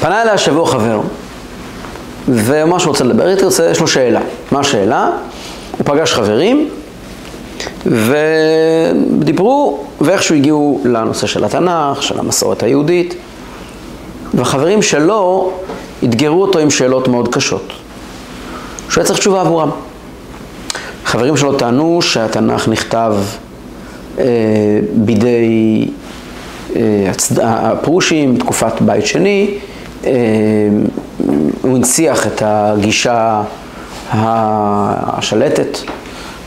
פנה 0.00 0.22
אליה 0.22 0.38
שבוע 0.38 0.66
חבר, 0.66 1.00
ואמר 2.28 2.78
שהוא 2.78 2.90
רוצה 2.90 3.04
לדבר 3.04 3.28
איתי, 3.28 3.44
יש 3.70 3.80
לו 3.80 3.86
שאלה. 3.86 4.20
מה 4.52 4.60
השאלה? 4.60 5.10
הוא 5.78 5.84
פגש 5.84 6.12
חברים, 6.12 6.68
ודיברו, 7.86 9.84
ואיכשהו 10.00 10.34
הגיעו 10.34 10.80
לנושא 10.84 11.26
של 11.26 11.44
התנ"ך, 11.44 12.02
של 12.02 12.18
המסורת 12.18 12.62
היהודית, 12.62 13.14
והחברים 14.34 14.82
שלו 14.82 15.52
אתגרו 16.04 16.42
אותו 16.42 16.58
עם 16.58 16.70
שאלות 16.70 17.08
מאוד 17.08 17.34
קשות, 17.34 17.72
שהוא 18.88 19.00
היה 19.00 19.06
צריך 19.06 19.18
תשובה 19.18 19.40
עבורם. 19.40 19.70
חברים 21.04 21.36
שלו 21.36 21.52
טענו 21.52 22.02
שהתנ"ך 22.02 22.68
נכתב 22.68 23.14
אה, 24.18 24.24
בידי 24.92 25.88
אה, 26.76 27.12
הפרושים, 27.42 28.36
תקופת 28.36 28.72
בית 28.80 29.06
שני, 29.06 29.58
הוא 31.62 31.76
הנציח 31.76 32.26
את 32.26 32.42
הגישה 32.44 33.42
השלטת, 34.12 35.78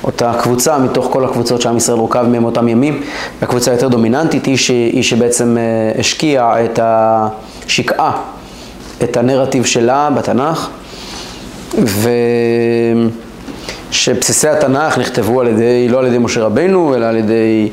אותה 0.03 0.33
קבוצה 0.41 0.77
מתוך 0.77 1.07
כל 1.11 1.25
הקבוצות 1.25 1.61
שעם 1.61 1.77
ישראל 1.77 1.97
רוכב 1.97 2.23
מהם 2.27 2.45
אותם 2.45 2.67
ימים, 2.67 3.01
הקבוצה 3.41 3.71
היותר 3.71 3.87
דומיננטית 3.87 4.45
היא, 4.45 4.57
ש, 4.57 4.69
היא 4.69 5.03
שבעצם 5.03 5.57
אה, 5.57 5.99
השקיעה 5.99 6.65
את 6.65 6.79
השקעה, 6.83 8.11
את 9.03 9.17
הנרטיב 9.17 9.65
שלה 9.65 10.09
בתנ"ך, 10.09 10.69
ושבסיסי 13.89 14.47
התנ"ך 14.47 14.97
נכתבו 14.97 15.41
על 15.41 15.47
ידי, 15.47 15.87
לא 15.89 15.99
על 15.99 16.07
ידי 16.07 16.17
משה 16.17 16.41
רבנו, 16.41 16.95
אלא 16.95 17.05
על 17.05 17.17
ידי 17.17 17.69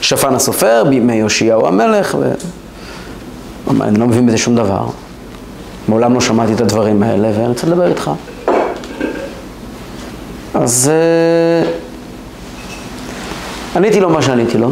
שפן 0.00 0.34
הסופר, 0.34 0.84
בימי 0.88 1.14
יאשיהו 1.14 1.66
המלך, 1.66 2.16
ו... 2.20 2.32
אני 3.80 3.98
לא 3.98 4.06
מבין 4.06 4.26
בזה 4.26 4.38
שום 4.38 4.54
דבר. 4.56 4.86
מעולם 5.88 6.14
לא 6.14 6.20
שמעתי 6.20 6.52
את 6.52 6.60
הדברים 6.60 7.02
האלה, 7.02 7.30
ואני 7.34 7.48
רוצה 7.48 7.66
לדבר 7.66 7.86
איתך. 7.86 8.10
אז 10.54 10.90
uh, 10.90 11.68
עניתי 13.76 14.00
לו 14.00 14.10
מה 14.10 14.22
שעניתי 14.22 14.58
לו, 14.58 14.70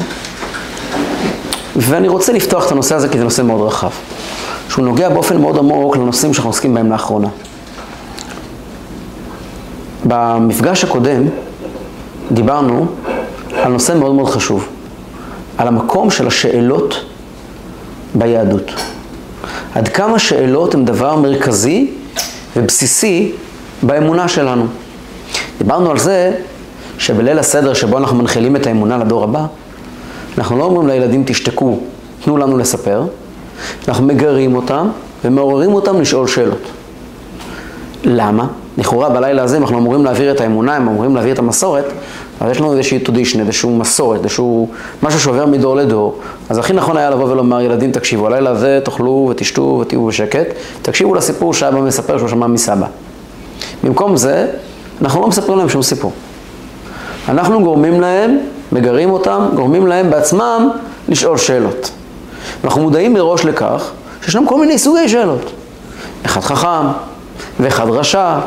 ואני 1.76 2.08
רוצה 2.08 2.32
לפתוח 2.32 2.66
את 2.66 2.72
הנושא 2.72 2.94
הזה 2.94 3.08
כי 3.08 3.18
זה 3.18 3.24
נושא 3.24 3.42
מאוד 3.42 3.66
רחב, 3.66 3.90
שהוא 4.68 4.84
נוגע 4.84 5.08
באופן 5.08 5.40
מאוד 5.40 5.58
עמוק 5.58 5.96
לנושאים 5.96 6.34
שאנחנו 6.34 6.50
עוסקים 6.50 6.74
בהם 6.74 6.90
לאחרונה. 6.90 7.28
במפגש 10.04 10.84
הקודם 10.84 11.22
דיברנו 12.32 12.86
על 13.62 13.72
נושא 13.72 13.92
מאוד 13.92 14.14
מאוד 14.14 14.30
חשוב, 14.30 14.68
על 15.58 15.68
המקום 15.68 16.10
של 16.10 16.26
השאלות 16.26 17.04
ביהדות. 18.14 18.70
עד 19.74 19.88
כמה 19.88 20.18
שאלות 20.18 20.74
הן 20.74 20.84
דבר 20.84 21.16
מרכזי 21.16 21.90
ובסיסי 22.56 23.32
באמונה 23.82 24.28
שלנו. 24.28 24.66
דיברנו 25.58 25.90
על 25.90 25.98
זה 25.98 26.32
שבליל 26.98 27.38
הסדר 27.38 27.74
שבו 27.74 27.98
אנחנו 27.98 28.16
מנחילים 28.16 28.56
את 28.56 28.66
האמונה 28.66 28.98
לדור 28.98 29.24
הבא, 29.24 29.46
אנחנו 30.38 30.58
לא 30.58 30.64
אומרים 30.64 30.88
לילדים 30.88 31.22
תשתקו, 31.26 31.78
תנו 32.24 32.36
לנו 32.36 32.58
לספר, 32.58 33.04
אנחנו 33.88 34.06
מגרים 34.06 34.56
אותם 34.56 34.88
ומעוררים 35.24 35.74
אותם 35.74 36.00
לשאול 36.00 36.26
שאלות. 36.26 36.62
למה? 38.04 38.46
לכאורה 38.78 39.08
בלילה 39.08 39.42
הזה, 39.42 39.56
אנחנו 39.56 39.78
אמורים 39.78 40.04
להעביר 40.04 40.30
את 40.30 40.40
האמונה, 40.40 40.76
הם 40.76 40.88
אמורים 40.88 41.14
להעביר 41.14 41.32
את 41.32 41.38
המסורת, 41.38 41.84
אז 42.40 42.50
יש 42.50 42.60
לנו 42.60 42.72
איזושהי 42.72 42.98
טודישנה, 42.98 43.42
איזשהו 43.42 43.76
מסורת, 43.76 44.24
איזשהו 44.24 44.68
משהו 45.02 45.20
שעובר 45.20 45.46
מדור 45.46 45.76
לדור. 45.76 46.18
אז 46.48 46.58
הכי 46.58 46.72
נכון 46.72 46.96
היה 46.96 47.10
לבוא 47.10 47.24
ולומר, 47.24 47.60
ילדים 47.60 47.92
תקשיבו, 47.92 48.26
הלילה 48.26 48.50
הזה 48.50 48.80
תאכלו 48.84 49.28
ותשתו 49.30 49.78
ותהיו 49.82 50.06
בשקט, 50.06 50.46
תקשיבו 50.82 51.14
לסיפור 51.14 51.54
שאבא 51.54 51.80
מספר 51.80 52.18
שהוא 52.18 52.28
שמע 52.28 52.46
מסבא. 52.46 52.86
במקום 53.84 54.16
זה, 54.16 54.46
אנחנו 55.02 55.20
לא 55.20 55.28
מספרים 55.28 55.58
להם 55.58 55.68
שום 55.68 55.82
סיפור. 55.82 56.12
אנחנו 57.28 57.62
גורמים 57.62 58.00
להם, 58.00 58.38
מגרים 58.72 59.10
אותם, 59.10 59.48
גורמים 59.54 59.86
להם 59.86 60.10
בעצמם 60.10 60.70
לשאול 61.08 61.36
שאלות. 61.36 61.90
אנחנו 62.64 62.82
מודעים 62.82 63.14
מראש 63.14 63.44
לכך 63.44 63.90
שישנם 64.24 64.46
כל 64.46 64.60
מיני 64.60 64.78
סוגי 64.78 65.08
שאלות. 65.08 65.50
אחד 66.26 66.40
חכם, 66.40 66.86
ואחד 67.60 67.90
רשע, 67.90 68.38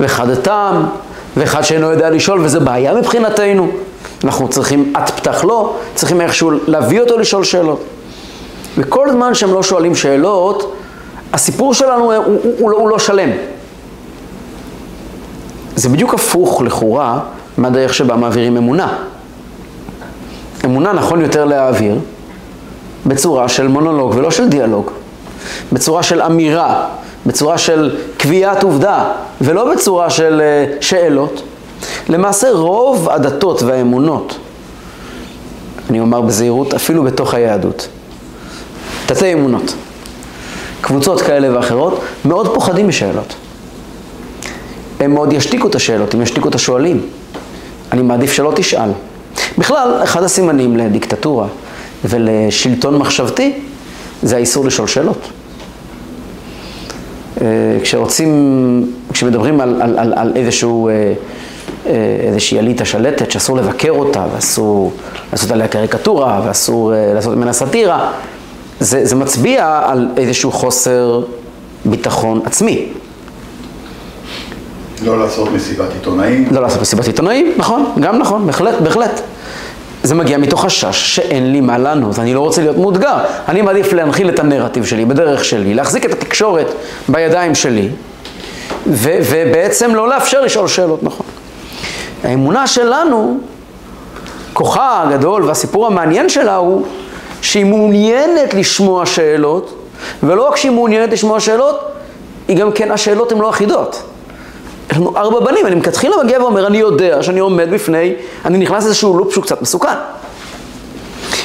ואחד 0.00 0.34
תם, 0.34 0.82
ואחד 1.36 1.62
שאינו 1.62 1.90
יודע 1.90 2.10
לשאול, 2.10 2.40
וזה 2.44 2.60
בעיה 2.60 2.94
מבחינתנו. 2.94 3.68
אנחנו 4.24 4.48
צריכים, 4.48 4.92
את 5.04 5.10
פתח 5.10 5.44
לו, 5.44 5.76
צריכים 5.94 6.20
איכשהו 6.20 6.50
להביא 6.66 7.00
אותו 7.00 7.18
לשאול 7.18 7.44
שאלות. 7.44 7.84
וכל 8.78 9.10
זמן 9.10 9.34
שהם 9.34 9.54
לא 9.54 9.62
שואלים 9.62 9.94
שאלות, 9.94 10.76
הסיפור 11.32 11.74
שלנו 11.74 12.12
הוא, 12.12 12.14
הוא, 12.14 12.54
הוא, 12.58 12.72
הוא 12.72 12.88
לא 12.88 12.98
שלם. 12.98 13.30
זה 15.76 15.88
בדיוק 15.88 16.14
הפוך 16.14 16.62
לכאורה 16.62 17.20
מהדרך 17.58 17.94
שבה 17.94 18.16
מעבירים 18.16 18.56
אמונה. 18.56 18.98
אמונה 20.64 20.92
נכון 20.92 21.20
יותר 21.20 21.44
להעביר 21.44 21.98
בצורה 23.06 23.48
של 23.48 23.68
מונולוג 23.68 24.14
ולא 24.16 24.30
של 24.30 24.48
דיאלוג, 24.48 24.90
בצורה 25.72 26.02
של 26.02 26.22
אמירה, 26.22 26.86
בצורה 27.26 27.58
של 27.58 27.96
קביעת 28.16 28.62
עובדה 28.62 29.12
ולא 29.40 29.74
בצורה 29.74 30.10
של 30.10 30.40
uh, 30.40 30.82
שאלות. 30.82 31.42
למעשה 32.08 32.50
רוב 32.50 33.08
הדתות 33.10 33.62
והאמונות, 33.62 34.38
אני 35.90 36.00
אומר 36.00 36.20
בזהירות, 36.20 36.74
אפילו 36.74 37.02
בתוך 37.02 37.34
היהדות, 37.34 37.88
תתי 39.06 39.32
אמונות, 39.32 39.74
קבוצות 40.80 41.20
כאלה 41.20 41.56
ואחרות, 41.56 42.00
מאוד 42.24 42.54
פוחדים 42.54 42.88
משאלות. 42.88 43.34
הם 45.00 45.14
מאוד 45.14 45.32
ישתיקו 45.32 45.68
את 45.68 45.74
השאלות, 45.74 46.14
הם 46.14 46.22
ישתיקו 46.22 46.48
את 46.48 46.54
השואלים. 46.54 47.06
אני 47.92 48.02
מעדיף 48.02 48.32
שלא 48.32 48.52
תשאל. 48.56 48.90
בכלל, 49.58 50.00
אחד 50.02 50.22
הסימנים 50.22 50.76
לדיקטטורה 50.76 51.46
ולשלטון 52.04 52.96
מחשבתי 52.98 53.60
זה 54.22 54.36
האיסור 54.36 54.64
לשאול 54.66 54.88
שאלות. 54.88 55.28
אה, 57.40 57.46
כשרוצים, 57.82 58.92
כשמדברים 59.12 59.60
על, 59.60 59.82
על, 59.82 59.98
על, 59.98 60.12
על 60.16 60.32
איזשהו, 60.36 60.88
אה, 60.88 61.12
אה, 61.86 61.92
איזושהי 62.20 62.58
אליטה 62.58 62.84
שלטת 62.84 63.30
שאסור 63.30 63.56
לבקר 63.56 63.90
אותה 63.90 64.26
ואסור 64.34 64.92
לעשות 65.32 65.50
עליה 65.50 65.68
קריקטורה 65.68 66.40
ואסור 66.44 66.92
לעשות 67.14 67.36
ממנה 67.36 67.52
סאטירה, 67.52 68.12
זה, 68.80 69.06
זה 69.06 69.16
מצביע 69.16 69.80
על 69.84 70.08
איזשהו 70.16 70.52
חוסר 70.52 71.22
ביטחון 71.84 72.40
עצמי. 72.44 72.86
לא 75.04 75.18
לעשות 75.18 75.52
מסיבת 75.52 75.92
עיתונאים. 75.92 76.48
לא 76.50 76.62
לעשות 76.62 76.80
מסיבת 76.80 77.06
עיתונאים, 77.06 77.52
נכון, 77.56 77.84
גם 78.00 78.18
נכון, 78.18 78.46
בהחלט, 78.46 78.74
בהחלט. 78.80 79.20
זה 80.02 80.14
מגיע 80.14 80.38
מתוך 80.38 80.64
חשש 80.64 81.16
שאין 81.16 81.52
לי 81.52 81.60
מה 81.60 81.78
לענות, 81.78 82.18
אני 82.18 82.34
לא 82.34 82.40
רוצה 82.40 82.62
להיות 82.62 82.76
מאותגר. 82.76 83.16
אני 83.48 83.62
מעדיף 83.62 83.92
להנחיל 83.92 84.28
את 84.28 84.38
הנרטיב 84.38 84.84
שלי 84.84 85.04
בדרך 85.04 85.44
שלי, 85.44 85.74
להחזיק 85.74 86.04
את 86.04 86.12
התקשורת 86.12 86.66
בידיים 87.08 87.54
שלי, 87.54 87.88
ו- 88.86 89.18
ובעצם 89.30 89.94
לא 89.94 90.08
לאפשר 90.08 90.40
לשאול 90.40 90.68
שאלות, 90.68 91.02
נכון. 91.02 91.26
האמונה 92.24 92.66
שלנו, 92.66 93.38
כוחה 94.52 95.02
הגדול 95.02 95.44
והסיפור 95.44 95.86
המעניין 95.86 96.28
שלה 96.28 96.56
הוא 96.56 96.86
שהיא 97.42 97.64
מעוניינת 97.64 98.54
לשמוע 98.54 99.06
שאלות, 99.06 99.74
ולא 100.22 100.48
רק 100.48 100.56
שהיא 100.56 100.72
מעוניינת 100.72 101.12
לשמוע 101.12 101.40
שאלות, 101.40 101.80
היא 102.48 102.56
גם 102.56 102.72
כן, 102.72 102.90
השאלות 102.90 103.32
הן 103.32 103.38
לא 103.38 103.50
אחידות. 103.50 104.02
יש 104.90 104.96
לנו 104.96 105.16
ארבע 105.16 105.40
בנים, 105.40 105.66
אני 105.66 105.74
מכתחילה 105.74 106.16
מגיע 106.24 106.42
ואומר, 106.42 106.66
אני 106.66 106.78
יודע 106.78 107.22
שאני 107.22 107.40
עומד 107.40 107.70
בפני, 107.70 108.14
אני 108.44 108.58
נכנס 108.58 108.84
לאיזשהו 108.84 109.18
לופ 109.18 109.32
שהוא 109.32 109.44
קצת 109.44 109.62
מסוכן. 109.62 109.88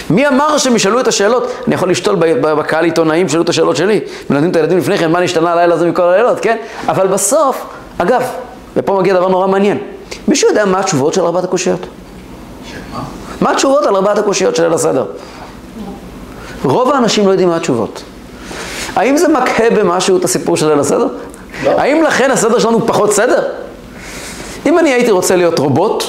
מי 0.10 0.28
אמר 0.28 0.58
שהם 0.58 0.76
ישאלו 0.76 1.00
את 1.00 1.08
השאלות? 1.08 1.52
אני 1.68 1.76
יכול 1.76 1.90
לשתול 1.90 2.16
בקהל 2.42 2.86
עיתונאים, 2.86 3.30
שאלו 3.30 3.44
את 3.44 3.50
השאלות 3.50 3.76
שלי, 3.76 4.00
מלמדים 4.30 4.52
את 4.52 4.56
הילדים 4.56 4.78
לפני 4.78 4.98
כן, 4.98 5.12
מה 5.12 5.22
נשתנה 5.22 5.52
הלילה 5.52 5.76
הזה 5.76 5.90
מכל 5.90 6.02
הלילות, 6.02 6.40
כן? 6.40 6.58
אבל 6.88 7.08
בסוף, 7.08 7.66
אגב, 7.98 8.24
ופה 8.78 8.98
מגיע 9.00 9.14
דבר 9.14 9.28
נורא 9.28 9.48
מעניין, 9.48 9.78
מישהו 10.28 10.50
יודע 10.50 10.66
מה 10.66 10.80
התשובות 10.80 11.14
של 11.14 11.22
ארבעת 11.22 11.44
הקושיות? 11.44 11.80
מה 13.42 13.52
התשובות 13.52 13.86
על 13.86 13.96
ארבעת 13.96 14.18
הקושיות 14.18 14.56
של 14.56 14.64
ליל 14.64 14.74
הסדר? 14.74 15.06
רוב 16.64 16.92
האנשים 16.92 17.26
לא 17.26 17.32
יודעים 17.32 17.50
מה 17.50 17.56
התשובות. 17.56 18.04
האם 18.96 19.18
זה 19.18 19.28
מקהה 19.28 19.70
במשהו 19.70 20.18
את 20.18 20.24
הסיפור 20.24 20.58
של 20.58 20.70
ליל 20.70 20.80
הסדר? 20.80 21.08
לא. 21.66 21.72
האם 21.72 22.04
לכן 22.04 22.32
הסדר 22.32 22.60
שלנו 22.60 22.88
פחות 22.88 23.14
סדר? 23.14 23.44
אם 24.66 24.80
אני 24.80 24.90
הייתי 24.90 25.12
רוצה 25.12 25.36
להיות 25.36 25.60
רובוט, 25.60 26.04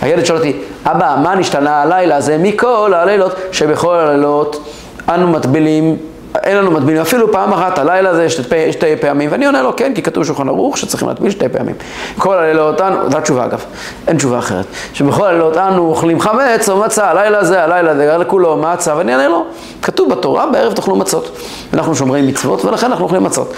הילד 0.00 0.24
שואל 0.24 0.38
אותי, 0.38 0.56
אבא, 0.84 1.16
מה 1.22 1.34
נשתנה 1.34 1.82
הלילה 1.82 2.16
הזה 2.16 2.38
מכל 2.38 2.92
הלילות 2.94 3.32
שבכל 3.52 3.94
הלילות 3.94 4.68
אנו 5.08 5.28
מטבילים 5.28 5.96
אין 6.44 6.56
לנו 6.56 6.70
מטבילים, 6.70 7.02
אפילו 7.02 7.32
פעם 7.32 7.52
אחת 7.52 7.78
הלילה 7.78 8.14
זה 8.14 8.30
שתי, 8.30 8.72
שתי 8.72 8.96
פעמים, 9.00 9.32
ואני 9.32 9.46
עונה 9.46 9.62
לו 9.62 9.76
כן, 9.76 9.92
כי 9.94 10.02
כתוב 10.02 10.24
שולחן 10.24 10.48
ערוך 10.48 10.78
שצריכים 10.78 11.08
להטביל 11.08 11.30
שתי 11.30 11.48
פעמים. 11.48 11.74
כל 12.18 12.34
הלילות 12.36 12.80
אנו, 12.80 13.10
זו 13.10 13.18
התשובה 13.18 13.44
אגב, 13.44 13.64
אין 14.06 14.16
תשובה 14.16 14.38
אחרת, 14.38 14.64
שבכל 14.92 15.24
הלילות 15.26 15.56
אנו 15.56 15.88
אוכלים 15.88 16.20
חמץ 16.20 16.68
או 16.68 16.76
מצה, 16.76 17.10
הלילה 17.10 17.44
זה, 17.44 17.62
הלילה 17.62 17.94
זה, 17.94 18.16
לכולו 18.18 18.56
מצה, 18.56 18.96
ואני 18.96 19.12
אענה 19.12 19.28
לו, 19.28 19.44
כתוב 19.82 20.10
בתורה, 20.10 20.46
בערב 20.46 20.72
תאכלו 20.72 20.96
מצות. 20.96 21.38
אנחנו 21.74 21.94
שומרים 21.96 22.26
מצוות 22.26 22.64
ולכן 22.64 22.86
אנחנו 22.86 23.04
אוכלים 23.04 23.24
מצות. 23.24 23.52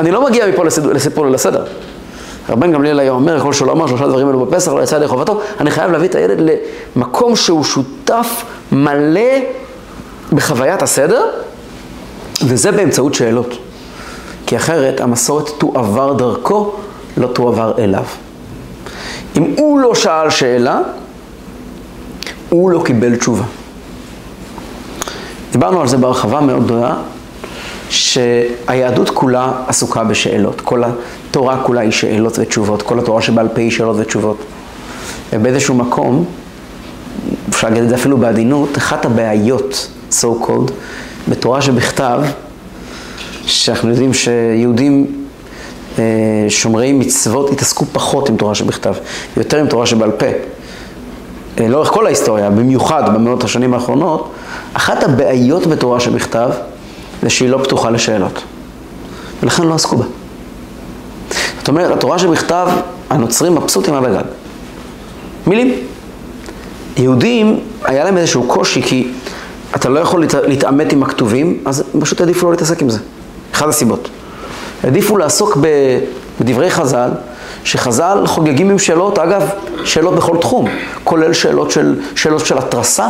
אני 0.00 0.10
לא 0.10 0.24
מגיע 0.24 0.46
מפה 0.46 0.64
לסיפור, 0.64 0.92
לסיפור 0.92 1.26
לסדר. 1.26 1.64
רבן 2.48 2.72
גמליאל 2.72 3.00
היה 3.00 3.10
אומר, 3.10 3.40
כל 3.40 3.52
שלא 3.52 3.72
אמר 3.72 3.86
שלושה 3.86 4.06
דברים 4.06 4.28
אלו 4.28 4.46
בפסח, 4.46 4.72
לא 4.72 4.82
יצא 4.82 4.96
ידי 4.96 5.08
חובתו, 5.08 5.40
אני 5.60 5.70
חייב 5.70 5.90
להביא 5.90 6.08
את 6.08 6.14
הילד 6.14 6.38
למקום 6.96 7.36
שהוא 7.36 7.64
שותף 7.64 8.44
מלא 8.72 9.30
בחוויית 10.32 10.82
הסדר, 10.82 11.24
וזה 12.46 12.72
באמצעות 12.72 13.14
שאלות. 13.14 13.54
כי 14.46 14.56
אחרת 14.56 15.00
המסורת 15.00 15.48
תועבר 15.58 16.12
דרכו, 16.12 16.74
לא 17.16 17.26
תועבר 17.26 17.72
אליו. 17.78 18.04
אם 19.36 19.54
הוא 19.56 19.80
לא 19.80 19.94
שאל 19.94 20.30
שאלה, 20.30 20.80
הוא 22.48 22.70
לא 22.70 22.82
קיבל 22.84 23.16
תשובה. 23.16 23.44
דיברנו 25.52 25.80
על 25.80 25.88
זה 25.88 25.96
בהרחבה 25.96 26.40
מאוד 26.40 26.64
גדולה, 26.64 26.94
שהיהדות 27.90 29.10
כולה 29.10 29.52
עסוקה 29.66 30.04
בשאלות. 30.04 30.60
כל 30.60 30.82
התורה 30.84 31.62
כולה 31.62 31.80
היא 31.80 31.90
שאלות 31.90 32.38
ותשובות, 32.38 32.82
כל 32.82 32.98
התורה 32.98 33.22
שבעל 33.22 33.48
פה 33.48 33.60
היא 33.60 33.70
שאלות 33.70 33.96
ותשובות. 33.98 34.36
ובאיזשהו 35.32 35.74
מקום, 35.74 36.24
אפשר 37.48 37.68
להגיד 37.68 37.82
את 37.82 37.88
זה 37.88 37.94
אפילו 37.94 38.18
בעדינות, 38.18 38.78
אחת 38.78 39.04
הבעיות, 39.04 39.88
so 40.10 40.24
called, 40.46 40.72
בתורה 41.28 41.62
שבכתב, 41.62 42.22
שאנחנו 43.46 43.90
יודעים 43.90 44.14
שיהודים 44.14 45.26
אה, 45.98 46.04
שומרי 46.48 46.92
מצוות 46.92 47.50
התעסקו 47.50 47.84
פחות 47.92 48.28
עם 48.28 48.36
תורה 48.36 48.54
שבכתב, 48.54 48.94
יותר 49.36 49.58
עם 49.58 49.66
תורה 49.66 49.86
שבעל 49.86 50.10
פה. 50.10 50.26
אה, 51.60 51.68
לאורך 51.68 51.88
כל 51.88 52.06
ההיסטוריה, 52.06 52.50
במיוחד 52.50 53.14
במאות 53.14 53.44
השנים 53.44 53.74
האחרונות, 53.74 54.32
אחת 54.72 55.02
הבעיות 55.02 55.66
בתורה 55.66 56.00
שבכתב 56.00 56.50
זה 57.22 57.30
שהיא 57.30 57.48
לא 57.48 57.58
פתוחה 57.64 57.90
לשאלות. 57.90 58.42
ולכן 59.42 59.62
לא 59.62 59.74
עסקו 59.74 59.96
בה. 59.96 60.04
זאת 61.58 61.68
אומרת, 61.68 61.90
התורה 61.90 62.18
שבכתב, 62.18 62.68
הנוצרים 63.10 63.54
מבסוטים 63.54 63.94
על 63.94 64.04
הגג. 64.04 64.24
מילים. 65.46 65.74
יהודים, 66.96 67.60
היה 67.84 68.04
להם 68.04 68.16
איזשהו 68.16 68.42
קושי, 68.42 68.82
כי 68.82 69.08
אתה 69.76 69.88
לא 69.88 70.00
יכול 70.00 70.24
להתעמת 70.46 70.92
עם 70.92 71.02
הכתובים, 71.02 71.62
אז 71.64 71.84
פשוט 72.00 72.20
עדיפו 72.20 72.46
לא 72.46 72.52
להתעסק 72.52 72.82
עם 72.82 72.90
זה. 72.90 72.98
אחת 73.52 73.68
הסיבות. 73.68 74.08
העדיפו 74.84 75.16
לעסוק 75.16 75.58
בדברי 76.40 76.70
חז"ל, 76.70 77.10
שחז"ל 77.64 78.22
חוגגים 78.26 78.70
עם 78.70 78.78
שאלות, 78.78 79.18
אגב, 79.18 79.48
שאלות 79.84 80.14
בכל 80.14 80.36
תחום, 80.40 80.68
כולל 81.04 81.32
שאלות 81.32 81.70
של, 81.70 82.00
שאלות 82.14 82.46
של 82.46 82.58
התרסה, 82.58 83.08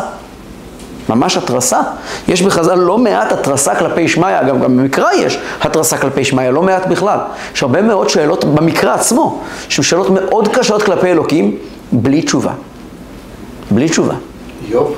ממש 1.10 1.36
התרסה. 1.36 1.80
יש 2.28 2.42
בחז"ל 2.42 2.74
לא 2.74 2.98
מעט 2.98 3.32
התרסה 3.32 3.74
כלפי 3.74 4.08
שמיא, 4.08 4.40
אגב, 4.40 4.62
גם 4.62 4.76
במקרא 4.76 5.12
יש 5.18 5.38
התרסה 5.60 5.98
כלפי 5.98 6.24
שמיא, 6.24 6.50
לא 6.50 6.62
מעט 6.62 6.86
בכלל. 6.86 7.18
יש 7.54 7.62
הרבה 7.62 7.82
מאוד 7.82 8.08
שאלות 8.08 8.44
במקרא 8.44 8.94
עצמו, 8.94 9.40
שהן 9.68 9.82
שאלות 9.82 10.10
מאוד 10.10 10.48
קשות 10.48 10.82
כלפי 10.82 11.06
אלוקים, 11.06 11.56
בלי 11.92 12.22
תשובה. 12.22 12.52
בלי 13.70 13.88
תשובה. 13.88 14.14
איוב? 14.68 14.94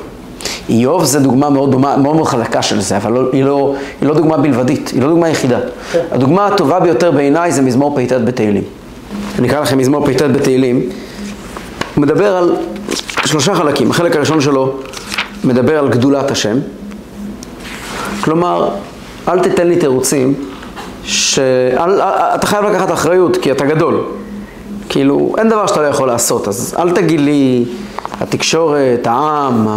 איוב 0.69 1.05
זה 1.05 1.20
דוגמה 1.20 1.50
מאוד, 1.50 1.70
דומה, 1.70 1.97
מאוד 1.97 2.17
מאוד 2.17 2.26
חזקה 2.26 2.62
של 2.62 2.81
זה, 2.81 2.97
אבל 2.97 3.12
לא, 3.12 3.23
היא, 3.32 3.44
לא, 3.44 3.75
היא 4.00 4.08
לא 4.08 4.15
דוגמה 4.15 4.37
בלבדית, 4.37 4.88
היא 4.88 5.03
לא 5.03 5.08
דוגמה 5.08 5.29
יחידה. 5.29 5.58
כן. 5.93 6.00
הדוגמה 6.11 6.47
הטובה 6.47 6.81
ביותר 6.81 7.11
בעיניי 7.11 7.53
זה 7.53 7.62
מזמור 7.62 7.97
פ"ט 7.97 8.12
בתהילים. 8.12 8.62
אני 9.38 9.49
אקרא 9.49 9.61
לכם 9.61 9.79
מזמור 9.79 10.06
פ"ט 10.06 10.23
בתהילים. 10.23 10.88
הוא 11.94 12.03
מדבר 12.03 12.37
על 12.37 12.56
שלושה 13.25 13.55
חלקים. 13.55 13.91
החלק 13.91 14.17
הראשון 14.17 14.41
שלו 14.41 14.75
מדבר 15.44 15.79
על 15.79 15.89
גדולת 15.89 16.31
השם. 16.31 16.59
כלומר, 18.21 18.69
אל 19.29 19.41
תיתן 19.41 19.67
לי 19.67 19.77
תירוצים, 19.77 20.35
שאתה 21.05 22.47
חייב 22.47 22.65
לקחת 22.65 22.93
אחריות 22.93 23.37
כי 23.37 23.53
אתה 23.53 23.67
גדול. 23.67 24.05
כאילו, 24.89 25.35
אין 25.39 25.49
דבר 25.49 25.67
שאתה 25.67 25.83
לא 25.83 25.87
יכול 25.87 26.09
לעשות, 26.09 26.49
אז 26.49 26.75
אל 26.79 26.91
תגיד 26.91 27.21
לי 27.21 27.65
התקשורת, 28.21 29.06
העם, 29.06 29.69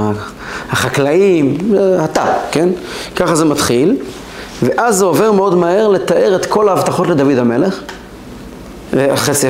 החקלאים, 0.71 1.57
אתה, 2.05 2.25
כן? 2.51 2.69
ככה 3.15 3.35
זה 3.35 3.45
מתחיל, 3.45 3.97
ואז 4.63 4.97
זה 4.97 5.05
עובר 5.05 5.31
מאוד 5.31 5.55
מהר 5.55 5.87
לתאר 5.87 6.35
את 6.35 6.45
כל 6.45 6.69
ההבטחות 6.69 7.07
לדוד 7.07 7.37
המלך, 7.37 7.79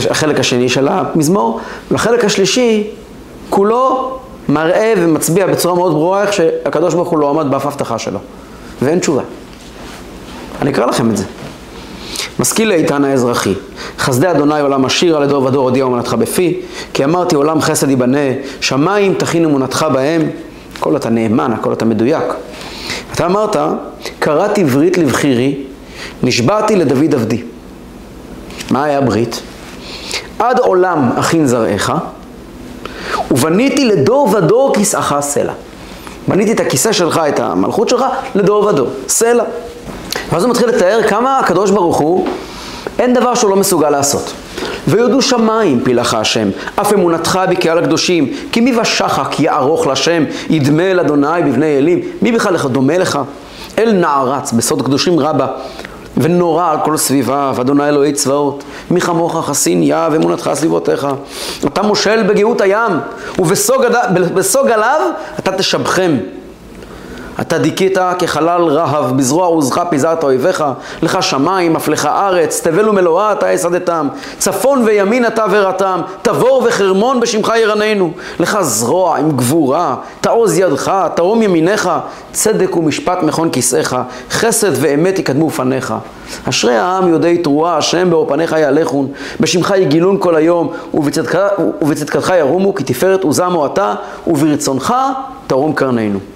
החלק 0.09 0.39
השני 0.39 0.69
של 0.69 0.87
המזמור, 0.87 1.59
והחלק 1.91 2.25
השלישי 2.25 2.87
כולו 3.49 4.19
מראה 4.49 4.93
ומצביע 4.97 5.47
בצורה 5.47 5.75
מאוד 5.75 5.91
ברורה 5.91 6.21
איך 6.21 6.33
שהקדוש 6.33 6.93
ברוך 6.93 7.09
הוא 7.09 7.19
לא 7.19 7.29
עמד 7.29 7.51
באף 7.51 7.65
הבטחה 7.65 7.99
שלו, 7.99 8.19
ואין 8.81 8.99
תשובה. 8.99 9.21
אני 10.61 10.71
אקרא 10.71 10.85
לכם 10.85 11.09
את 11.09 11.17
זה. 11.17 11.23
משכיל 12.39 12.69
לאיתן 12.69 13.03
האזרחי, 13.03 13.53
חסדי 13.99 14.31
אדוני 14.31 14.59
עולם 14.59 14.85
עשיר, 14.85 15.17
על 15.17 15.23
לדור 15.23 15.43
ודור 15.43 15.63
הודיע 15.63 15.85
אמונתך 15.85 16.13
בפי, 16.13 16.61
כי 16.93 17.03
אמרתי 17.03 17.35
עולם 17.35 17.61
חסד 17.61 17.89
ייבנה, 17.89 18.27
שמיים 18.61 19.13
תכין 19.13 19.45
אמונתך 19.45 19.85
בהם, 19.93 20.29
הכל 20.77 20.95
אתה 20.95 21.09
נאמן, 21.09 21.53
הכל 21.53 21.73
אתה 21.73 21.85
מדויק. 21.85 22.23
אתה 23.13 23.25
אמרת, 23.25 23.55
קראתי 24.19 24.63
ברית 24.63 24.97
לבחירי, 24.97 25.63
נשבעתי 26.23 26.75
לדוד 26.75 27.15
עבדי. 27.15 27.43
מה 28.71 28.83
היה 28.83 29.01
ברית? 29.01 29.41
עד 30.39 30.59
עולם 30.59 31.09
אכין 31.15 31.47
זרעך, 31.47 31.91
ובניתי 33.31 33.85
לדור 33.85 34.29
ודור 34.33 34.73
כיסאך 34.73 35.15
סלע. 35.21 35.53
בניתי 36.27 36.51
את 36.51 36.59
הכיסא 36.59 36.91
שלך, 36.91 37.21
את 37.29 37.39
המלכות 37.39 37.89
שלך, 37.89 38.03
לדור 38.35 38.65
ודור, 38.65 38.87
סלע. 39.07 39.43
ואז 40.31 40.43
הוא 40.43 40.51
מתחיל 40.51 40.67
לתאר 40.67 41.01
כמה 41.07 41.39
הקדוש 41.39 41.71
ברוך 41.71 41.97
הוא, 41.97 42.27
אין 42.99 43.13
דבר 43.13 43.35
שהוא 43.35 43.49
לא 43.49 43.55
מסוגל 43.55 43.89
לעשות. 43.89 44.33
ויודו 44.87 45.21
שמיים 45.21 45.81
פילך 45.83 46.13
השם, 46.13 46.49
אף 46.75 46.93
אמונתך 46.93 47.39
בקהל 47.49 47.77
הקדושים, 47.77 48.33
כי 48.51 48.59
מי 48.61 48.79
ושחק 48.79 49.39
יערוך 49.39 49.87
לשם, 49.87 50.23
ידמה 50.49 50.83
אל 50.83 50.99
אדוני 50.99 51.41
בבני 51.45 51.77
אלים, 51.77 51.99
מי 52.21 52.31
בכלל 52.31 52.57
דומה 52.57 52.97
לך? 52.97 53.19
אל 53.77 53.91
נערץ, 53.91 54.51
בסוד 54.51 54.81
קדושים 54.81 55.19
רבה, 55.19 55.47
ונורא 56.17 56.71
על 56.71 56.77
כל 56.83 56.97
סביבה, 56.97 57.51
ואדוני 57.55 57.89
אלוהי 57.89 58.13
צבאות, 58.13 58.63
מי 58.91 59.01
כמוך 59.01 59.49
חסין 59.49 59.83
יהב 59.83 60.13
אמונתך 60.13 60.49
סביבותיך. 60.53 61.07
אתה 61.65 61.81
מושל 61.81 62.23
בגאות 62.23 62.61
הים, 62.61 62.91
ובסוג 63.39 64.71
עליו 64.71 65.01
אתה 65.39 65.51
תשבחם. 65.51 66.17
אתה 67.41 67.57
דיכאת 67.57 67.97
כחלל 68.19 68.61
רהב, 68.61 69.17
בזרוע 69.17 69.45
עוזך 69.47 69.81
פיזרת 69.89 70.23
אויביך, 70.23 70.63
לך 71.01 71.23
שמיים, 71.23 71.75
אף 71.75 71.87
לך 71.87 72.05
ארץ, 72.05 72.61
תבל 72.61 72.89
ומלואה 72.89 73.31
אתה 73.31 73.51
יסדתם, 73.51 74.07
צפון 74.37 74.83
וימין 74.85 75.25
אתה 75.27 75.45
ורתם, 75.51 76.01
תבור 76.21 76.63
וחרמון 76.67 77.19
בשמך 77.19 77.53
ירננו, 77.61 78.11
לך 78.39 78.57
זרוע 78.61 79.17
עם 79.17 79.31
גבורה, 79.31 79.95
תעוז 80.21 80.57
ידך, 80.57 80.91
תרום 81.15 81.41
ימיניך, 81.41 81.89
צדק 82.31 82.77
ומשפט 82.77 83.23
מכון 83.23 83.49
כיסאיך, 83.49 83.95
חסד 84.29 84.71
ואמת 84.73 85.19
יקדמו 85.19 85.49
פניך. 85.49 85.93
אשרי 86.49 86.75
העם 86.75 87.07
יודעי 87.07 87.37
תרועה, 87.37 87.77
השם 87.77 88.09
באור 88.09 88.29
פניך 88.29 88.51
יהלכון, 88.51 89.07
בשמך 89.39 89.73
יגילון 89.77 90.17
כל 90.19 90.35
היום, 90.35 90.69
ובצדקת, 90.93 91.49
ובצדקתך 91.81 92.33
ירומו, 92.39 92.75
כי 92.75 92.83
תפארת 92.83 93.23
עוזמו 93.23 93.65
אתה, 93.65 93.93
וברצונך 94.27 94.93
תרום 95.47 95.73
קרננו. 95.73 96.34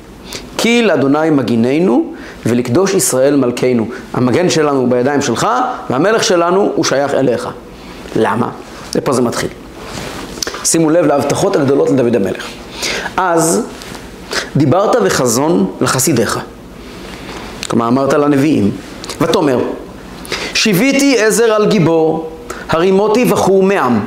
כי 0.62 0.82
לאדוני 0.82 1.30
מגיננו 1.30 2.14
ולקדוש 2.46 2.94
ישראל 2.94 3.36
מלכנו. 3.36 3.88
המגן 4.14 4.50
שלנו 4.50 4.90
בידיים 4.90 5.22
שלך 5.22 5.48
והמלך 5.90 6.24
שלנו 6.24 6.72
הוא 6.76 6.86
שייך 6.86 7.14
אליך. 7.14 7.50
למה? 8.16 8.50
ופה 8.96 9.14
זה 9.14 9.22
מתחיל. 9.22 9.50
שימו 10.64 10.90
לב 10.90 11.06
להבטחות 11.06 11.56
הגדולות 11.56 11.90
לדוד 11.90 12.16
המלך. 12.16 12.48
אז 13.18 13.62
דיברת 14.56 14.96
וחזון 15.04 15.72
לחסידיך. 15.82 16.40
כלומר 17.70 17.88
אמרת 17.88 18.14
לנביאים, 18.14 18.72
ותאמר, 19.22 19.60
שיוויתי 20.54 21.20
עזר 21.20 21.54
על 21.54 21.66
גיבור, 21.68 22.30
הרימותי 22.70 23.26
וכור 23.30 23.64
מעם. 23.64 24.00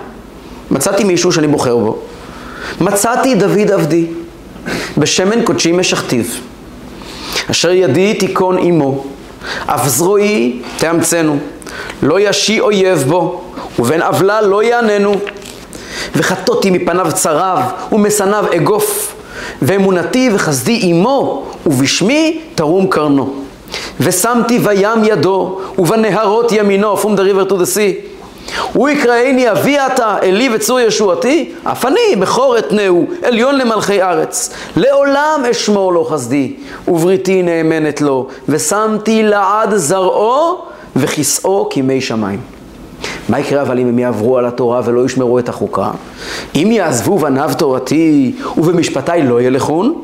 מצאתי 0.70 1.04
מישהו 1.04 1.32
שאני 1.32 1.48
בוחר 1.48 1.76
בו. 1.76 1.98
מצאתי 2.80 3.34
דוד 3.34 3.70
עבדי. 3.70 4.06
בשמן 4.98 5.44
קודשי 5.44 5.72
משכתיו. 5.72 6.24
אשר 7.50 7.70
ידי 7.70 8.14
תיכון 8.14 8.58
עמו, 8.58 9.04
אף 9.66 9.88
זרועי 9.88 10.60
תאמצנו, 10.78 11.38
לא 12.02 12.20
ישי 12.20 12.60
אויב 12.60 13.04
בו, 13.08 13.42
ובן 13.78 14.02
עוולה 14.02 14.40
לא 14.40 14.62
יעננו. 14.62 15.14
וחטאתי 16.16 16.70
מפניו 16.70 17.06
צריו, 17.14 17.58
ומשנאיו 17.92 18.44
אגוף, 18.56 19.14
ואמונתי 19.62 20.30
וחסדי 20.34 20.80
עמו, 20.82 21.46
ובשמי 21.66 22.40
תרום 22.54 22.86
קרנו. 22.86 23.34
ושמתי 24.00 24.58
בים 24.58 25.04
ידו, 25.04 25.60
ובנהרות 25.78 26.52
ימינו, 26.52 26.94
from 26.94 27.16
the 27.16 27.22
river 27.22 27.50
to 27.50 27.54
the 27.54 27.66
sea. 27.66 28.11
הוא 28.72 28.88
יקראני 28.88 29.50
אבי 29.50 29.78
אתה, 29.78 30.16
אלי 30.22 30.48
וצור 30.54 30.80
ישועתי, 30.80 31.52
אף 31.64 31.84
אני 31.84 32.16
בכור 32.20 32.58
אתנהו, 32.58 33.06
עליון 33.22 33.58
למלכי 33.58 34.02
ארץ. 34.02 34.50
לעולם 34.76 35.42
אשמור 35.50 35.92
לו 35.92 36.04
חסדי, 36.04 36.52
ובריתי 36.88 37.42
נאמנת 37.42 38.00
לו, 38.00 38.26
ושמתי 38.48 39.22
לעד 39.22 39.74
זרעו 39.74 40.58
וכיסאו 40.96 41.68
כימי 41.70 42.00
שמיים. 42.00 42.40
מה 43.28 43.38
יקרה 43.38 43.62
אבל 43.62 43.78
אם 43.78 43.88
הם 43.88 43.98
יעברו 43.98 44.38
על 44.38 44.46
התורה 44.46 44.80
ולא 44.84 45.04
ישמרו 45.04 45.38
את 45.38 45.48
החוקה? 45.48 45.90
אם 46.54 46.68
יעזבו 46.72 47.18
בניו 47.18 47.50
תורתי 47.58 48.32
ובמשפטיי 48.56 49.22
לא 49.22 49.42
ילכון? 49.42 49.94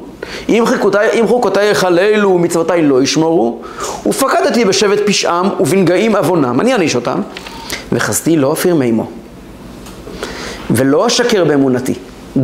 אם 0.48 0.64
חוקותיי, 0.66 1.20
אם 1.20 1.26
חוקותיי 1.26 1.70
יחללו 1.70 2.30
ומצוותיי 2.30 2.82
לא 2.82 3.02
ישמרו? 3.02 3.58
ופקדתי 4.06 4.64
בשבט 4.64 4.98
פשעם 5.06 5.48
ובנגעים 5.60 6.16
עוונם, 6.16 6.60
אני 6.60 6.72
אעניש 6.72 6.96
אותם. 6.96 7.20
וחסדי 7.92 8.36
לא 8.36 8.46
אופיר 8.46 8.74
מימו, 8.74 9.10
ולא 10.70 11.06
אשקר 11.06 11.44
באמונתי. 11.44 11.94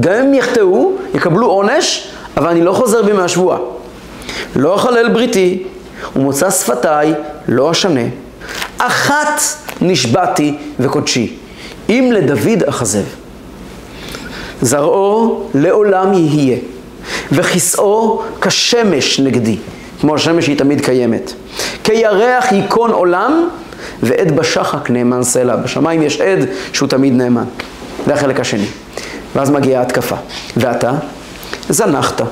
גם 0.00 0.14
אם 0.14 0.34
יחטאו, 0.34 0.92
יקבלו 1.14 1.46
עונש, 1.46 2.08
אבל 2.36 2.48
אני 2.48 2.62
לא 2.62 2.72
חוזר 2.72 3.02
בי 3.02 3.12
מהשבועה. 3.12 3.58
לא 4.56 4.74
אחלל 4.74 5.08
בריתי, 5.08 5.62
ומוצא 6.16 6.50
שפתיי, 6.50 7.14
לא 7.48 7.70
אשנה. 7.70 8.00
אחת 8.78 9.40
נשבעתי 9.80 10.56
וקודשי, 10.80 11.36
אם 11.88 12.10
לדוד 12.14 12.62
אכזב. 12.62 13.04
זרעו 14.62 15.48
לעולם 15.54 16.14
יהיה, 16.14 16.58
וכיסאו 17.32 18.22
כשמש 18.40 19.20
נגדי, 19.20 19.56
כמו 20.00 20.14
השמש 20.14 20.46
היא 20.46 20.58
תמיד 20.58 20.80
קיימת. 20.80 21.32
כירח 21.84 22.52
ייכון 22.52 22.90
עולם, 22.90 23.48
ועד 24.02 24.36
בשחק 24.36 24.90
נאמן 24.90 25.22
סלע. 25.22 25.56
בשמיים 25.56 26.02
יש 26.02 26.20
עד 26.20 26.38
שהוא 26.72 26.88
תמיד 26.88 27.12
נאמן. 27.12 27.44
זה 28.06 28.14
החלק 28.14 28.40
השני. 28.40 28.66
ואז 29.36 29.50
מגיעה 29.50 29.80
ההתקפה. 29.80 30.16
ואתה 30.56 30.92
זנחת, 31.68 32.22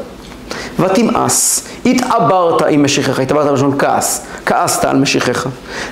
ותמאס, 0.79 1.69
התעברת 1.87 2.63
עם 2.63 2.85
משיחך, 2.85 3.19
התעברת 3.19 3.47
בלשון 3.47 3.79
כעס, 3.79 4.27
כעסת 4.47 4.85
על 4.85 4.97
משיחך, 4.97 5.47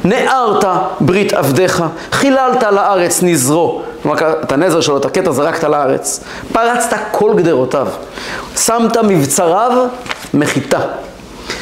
נערת 0.04 0.64
ברית 1.00 1.32
עבדיך, 1.32 1.84
חיללת 2.12 2.62
לארץ 2.62 3.22
נזרו, 3.22 3.82
כלומר 4.02 4.32
את 4.42 4.52
הנזר 4.52 4.80
שלו, 4.80 4.96
את 4.96 5.04
הקטע 5.04 5.32
זרקת 5.32 5.64
לארץ, 5.64 6.24
פרצת 6.52 6.96
כל 7.12 7.32
גדרותיו, 7.36 7.88
שמת 8.56 8.96
מבצריו 8.96 9.86
מחיתה, 10.34 10.78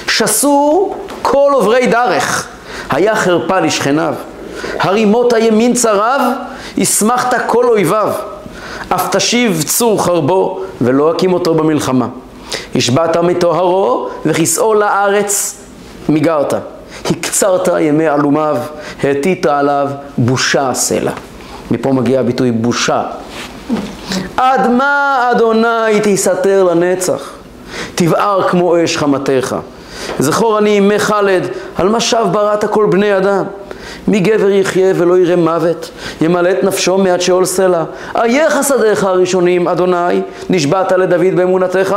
שסו 0.08 0.94
כל 1.22 1.50
עוברי 1.54 1.86
דרך, 1.86 2.48
היה 2.90 3.16
חרפה 3.16 3.60
לשכניו. 3.60 4.14
הרימות 4.80 5.32
הימין 5.32 5.74
צריו, 5.74 6.20
הסמכת 6.78 7.36
כל 7.46 7.64
אויביו. 7.64 8.12
אף 8.88 9.08
תשיב 9.16 9.62
צור 9.66 10.04
חרבו, 10.04 10.60
ולא 10.80 11.10
הקים 11.10 11.32
אותו 11.32 11.54
במלחמה. 11.54 12.08
השבעת 12.74 13.16
מטוהרו, 13.16 14.08
וכיסאו 14.26 14.74
לארץ 14.74 15.56
מיגרת. 16.08 16.54
הקצרת 17.04 17.68
ימי 17.80 18.06
עלומיו, 18.06 18.56
העתית 19.02 19.46
עליו 19.46 19.88
בושה 20.18 20.70
הסלע. 20.70 21.12
מפה 21.70 21.92
מגיע 21.92 22.20
הביטוי 22.20 22.50
בושה. 22.50 23.02
עד 24.36 24.70
מה 24.70 25.28
אדוני 25.30 26.00
תסתר 26.02 26.64
לנצח? 26.64 27.30
תבער 27.94 28.48
כמו 28.48 28.84
אש 28.84 28.96
חמתך. 28.96 29.56
זכור 30.18 30.58
אני 30.58 30.70
ימי 30.70 30.98
חלד, 30.98 31.42
על 31.76 31.88
משב 31.88 32.26
בראת 32.32 32.64
כל 32.64 32.86
בני 32.90 33.16
אדם. 33.16 33.44
מי 34.08 34.20
גבר 34.20 34.50
יחיה 34.50 34.92
ולא 34.96 35.18
יראה 35.18 35.36
מוות, 35.36 35.90
ימלא 36.20 36.50
את 36.50 36.64
נפשו 36.64 36.98
מעד 36.98 37.20
שאול 37.20 37.44
סלע. 37.44 37.84
איה 38.16 38.50
חסדיך 38.50 39.04
הראשונים, 39.04 39.68
אדוני, 39.68 40.20
נשבעת 40.50 40.92
לדוד 40.92 41.36
באמונתך. 41.36 41.96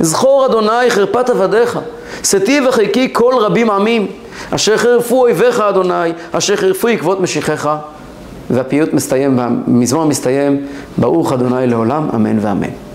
זכור 0.00 0.46
אדוני 0.46 0.90
חרפת 0.90 1.30
עבדיך, 1.30 1.78
שתי 2.24 2.60
וחיקי 2.68 3.08
כל 3.12 3.34
רבים 3.38 3.70
עמים, 3.70 4.06
אשר 4.50 4.76
חרפו 4.76 5.20
אויביך 5.20 5.60
אדוני, 5.60 6.12
אשר 6.32 6.56
חרפו 6.56 6.88
עקבות 6.88 7.20
משיחך. 7.20 7.76
והפיוט 8.50 8.92
מסתיים, 8.92 9.38
המזמור 9.38 10.04
מסתיים, 10.04 10.66
ברוך 10.98 11.32
אדוני 11.32 11.66
לעולם, 11.66 12.08
אמן 12.14 12.38
ואמן. 12.40 12.87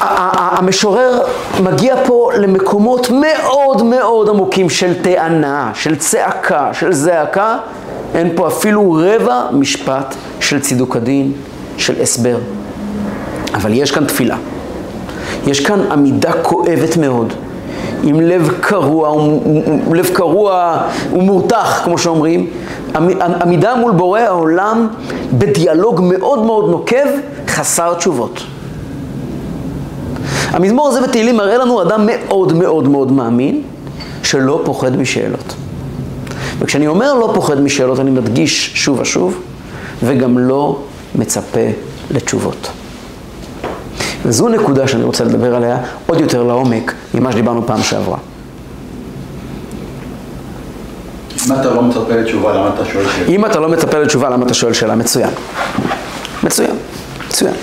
המשורר 0.00 1.20
מגיע 1.62 1.96
פה 2.06 2.30
למקומות 2.38 3.10
מאוד 3.10 3.82
מאוד 3.82 4.28
עמוקים 4.28 4.70
של 4.70 5.02
טענה, 5.02 5.70
של 5.74 5.96
צעקה, 5.96 6.70
של 6.72 6.92
זעקה. 6.92 7.56
אין 8.14 8.30
פה 8.36 8.48
אפילו 8.48 8.98
רבע 9.00 9.42
משפט 9.52 10.14
של 10.40 10.60
צידוק 10.60 10.96
הדין, 10.96 11.32
של 11.76 12.02
הסבר. 12.02 12.36
אבל 13.54 13.72
יש 13.72 13.90
כאן 13.90 14.04
תפילה. 14.04 14.36
יש 15.46 15.66
כאן 15.66 15.80
עמידה 15.92 16.32
כואבת 16.42 16.96
מאוד, 16.96 17.32
עם 18.02 18.20
לב 18.20 18.50
קרוע, 18.60 19.14
לב 19.92 20.10
קרוע 20.12 20.78
ומורתח, 21.12 21.80
כמו 21.84 21.98
שאומרים, 21.98 22.50
עמידה 23.42 23.74
מול 23.74 23.92
בורא 23.92 24.20
העולם 24.20 24.88
בדיאלוג 25.32 26.00
מאוד 26.04 26.38
מאוד 26.38 26.70
נוקב, 26.70 27.06
חסר 27.48 27.94
תשובות. 27.94 28.40
המזמור 30.54 30.88
הזה 30.88 31.00
בתהילים 31.00 31.36
מראה 31.36 31.58
לנו 31.58 31.82
אדם 31.82 32.06
מאוד 32.06 32.52
מאוד 32.52 32.88
מאוד 32.88 33.12
מאמין, 33.12 33.62
שלא 34.22 34.62
פוחד 34.64 34.96
משאלות. 34.96 35.54
וכשאני 36.58 36.86
אומר 36.86 37.14
לא 37.14 37.30
פוחד 37.34 37.60
משאלות, 37.60 38.00
אני 38.00 38.10
מדגיש 38.10 38.70
שוב 38.74 39.00
ושוב, 39.00 39.40
וגם 40.02 40.38
לא 40.38 40.78
מצפה 41.14 41.60
לתשובות. 42.10 42.68
וזו 44.24 44.48
נקודה 44.48 44.88
שאני 44.88 45.02
רוצה 45.02 45.24
לדבר 45.24 45.54
עליה 45.54 45.78
עוד 46.06 46.20
יותר 46.20 46.42
לעומק 46.42 46.94
ממה 47.14 47.32
שדיברנו 47.32 47.66
פעם 47.66 47.82
שעברה. 47.82 48.18
אם 51.46 51.52
אתה 51.52 51.74
לא 51.74 51.82
מצפה 51.82 52.16
לתשובה, 52.16 52.54
למה 52.54 52.70
אתה 52.74 52.84
שואל 52.84 53.04
שאלה? 53.04 53.28
אם 53.28 53.46
אתה 53.46 53.60
לא 53.60 53.68
מצפה 53.68 53.98
לתשובה, 53.98 54.30
למה 54.30 54.46
אתה 54.46 54.54
שואל 54.54 54.72
שאלה? 54.72 54.94
מצוין. 54.94 55.30
מצוין, 56.42 56.76
מצוין. 57.28 57.54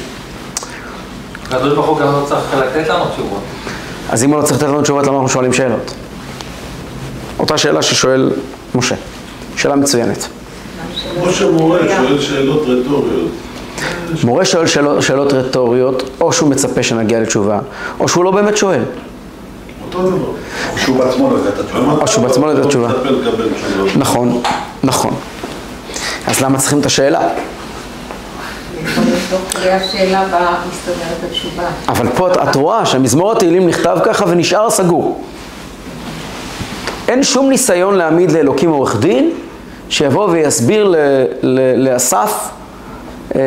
הקדוש 1.53 1.73
ברוך 1.73 1.87
הוא 1.87 1.99
גם 1.99 2.07
לא 2.07 2.25
צריך 2.25 2.53
לתת 2.53 2.89
לנו 2.89 3.05
תשובות. 3.13 3.41
אז 4.09 4.23
אם 4.23 4.29
הוא 4.29 4.37
לא 4.37 4.43
צריך 4.43 4.57
לתת 4.57 4.67
לנו 4.67 4.81
תשובות, 4.81 5.07
למה 5.07 5.15
אנחנו 5.15 5.29
שואלים 5.29 5.53
שאלות? 5.53 5.93
אותה 7.39 7.57
שאלה 7.57 7.81
ששואל 7.81 8.31
משה. 8.75 8.95
שאלה 9.55 9.75
מצוינת. 9.75 10.27
משה 11.27 11.51
מורה 11.51 11.79
שואל 11.79 12.21
שאלות 12.21 12.61
רטוריות. 12.67 13.31
מורה 14.23 14.45
שואל 14.45 14.67
שאלות, 14.67 15.01
שאלות 15.01 15.33
רטוריות, 15.33 16.03
או 16.21 16.33
שהוא 16.33 16.49
מצפה 16.49 16.83
שנגיע 16.83 17.19
לתשובה, 17.19 17.59
או 17.99 18.07
שהוא 18.07 18.23
לא 18.23 18.31
באמת 18.31 18.57
שואל. 18.57 18.81
אותו 19.85 20.09
דבר. 20.09 20.31
שהוא 20.77 20.97
בעצמו 20.97 21.29
לא 21.31 21.35
יודע 21.35 21.49
את 21.49 21.59
התשובה. 21.59 22.01
או 22.01 22.07
שהוא 22.07 22.27
בעצמו 22.27 22.45
לא 22.45 22.51
יודע 22.51 22.67
תשובות. 22.67 22.91
נכון, 23.95 24.41
נכון. 24.83 25.13
אז 26.27 26.41
למה 26.41 26.57
צריכים 26.57 26.79
את 26.79 26.85
השאלה? 26.85 27.19
יכול 29.31 29.39
להיות 29.39 29.51
תוך 29.51 29.61
כדי 29.61 29.71
השאלה 29.71 30.25
בה 30.31 30.55
מסתוברת 30.69 31.17
התשובה. 31.29 31.63
אבל 31.87 32.07
פה 32.15 32.31
את, 32.31 32.37
את 32.37 32.55
רואה 32.55 32.85
שמזמור 32.85 33.31
התהילים 33.31 33.67
נכתב 33.67 33.97
ככה 34.03 34.25
ונשאר 34.27 34.69
סגור. 34.69 35.21
אין 37.07 37.23
שום 37.23 37.49
ניסיון 37.49 37.95
להעמיד 37.95 38.31
לאלוקים 38.31 38.69
עורך 38.69 38.99
דין 38.99 39.29
שיבוא 39.89 40.29
ויסביר 40.29 40.87
ל- 40.87 40.95
ל- 41.41 41.89
לאסף 41.89 42.49
אה, 43.35 43.41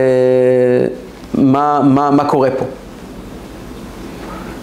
מה, 1.35 1.81
מה, 1.85 2.11
מה 2.11 2.25
קורה 2.25 2.50
פה. 2.59 2.64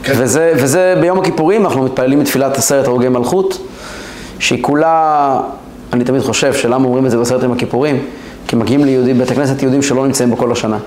כן. 0.03 0.13
וזה, 0.17 0.53
וזה 0.55 0.95
ביום 1.01 1.19
הכיפורים, 1.19 1.65
אנחנו 1.65 1.83
מתפללים 1.83 2.21
את 2.21 2.25
תפילת 2.25 2.57
עשרת 2.57 2.87
הרוגי 2.87 3.09
מלכות, 3.09 3.57
שהיא 4.39 4.63
כולה, 4.63 5.39
אני 5.93 6.03
תמיד 6.03 6.21
חושב 6.21 6.53
שלמה 6.53 6.85
אומרים 6.85 7.05
את 7.05 7.11
זה 7.11 7.17
בעשרת 7.17 7.43
יום 7.43 7.51
הכיפורים? 7.51 8.05
כי 8.47 8.55
מגיעים 8.55 8.85
ליהודים, 8.85 9.17
בית 9.17 9.31
הכנסת 9.31 9.61
יהודים 9.61 9.81
שלא 9.81 10.05
נמצאים 10.07 10.29
בו 10.29 10.37
כל 10.37 10.51
השנה. 10.51 10.77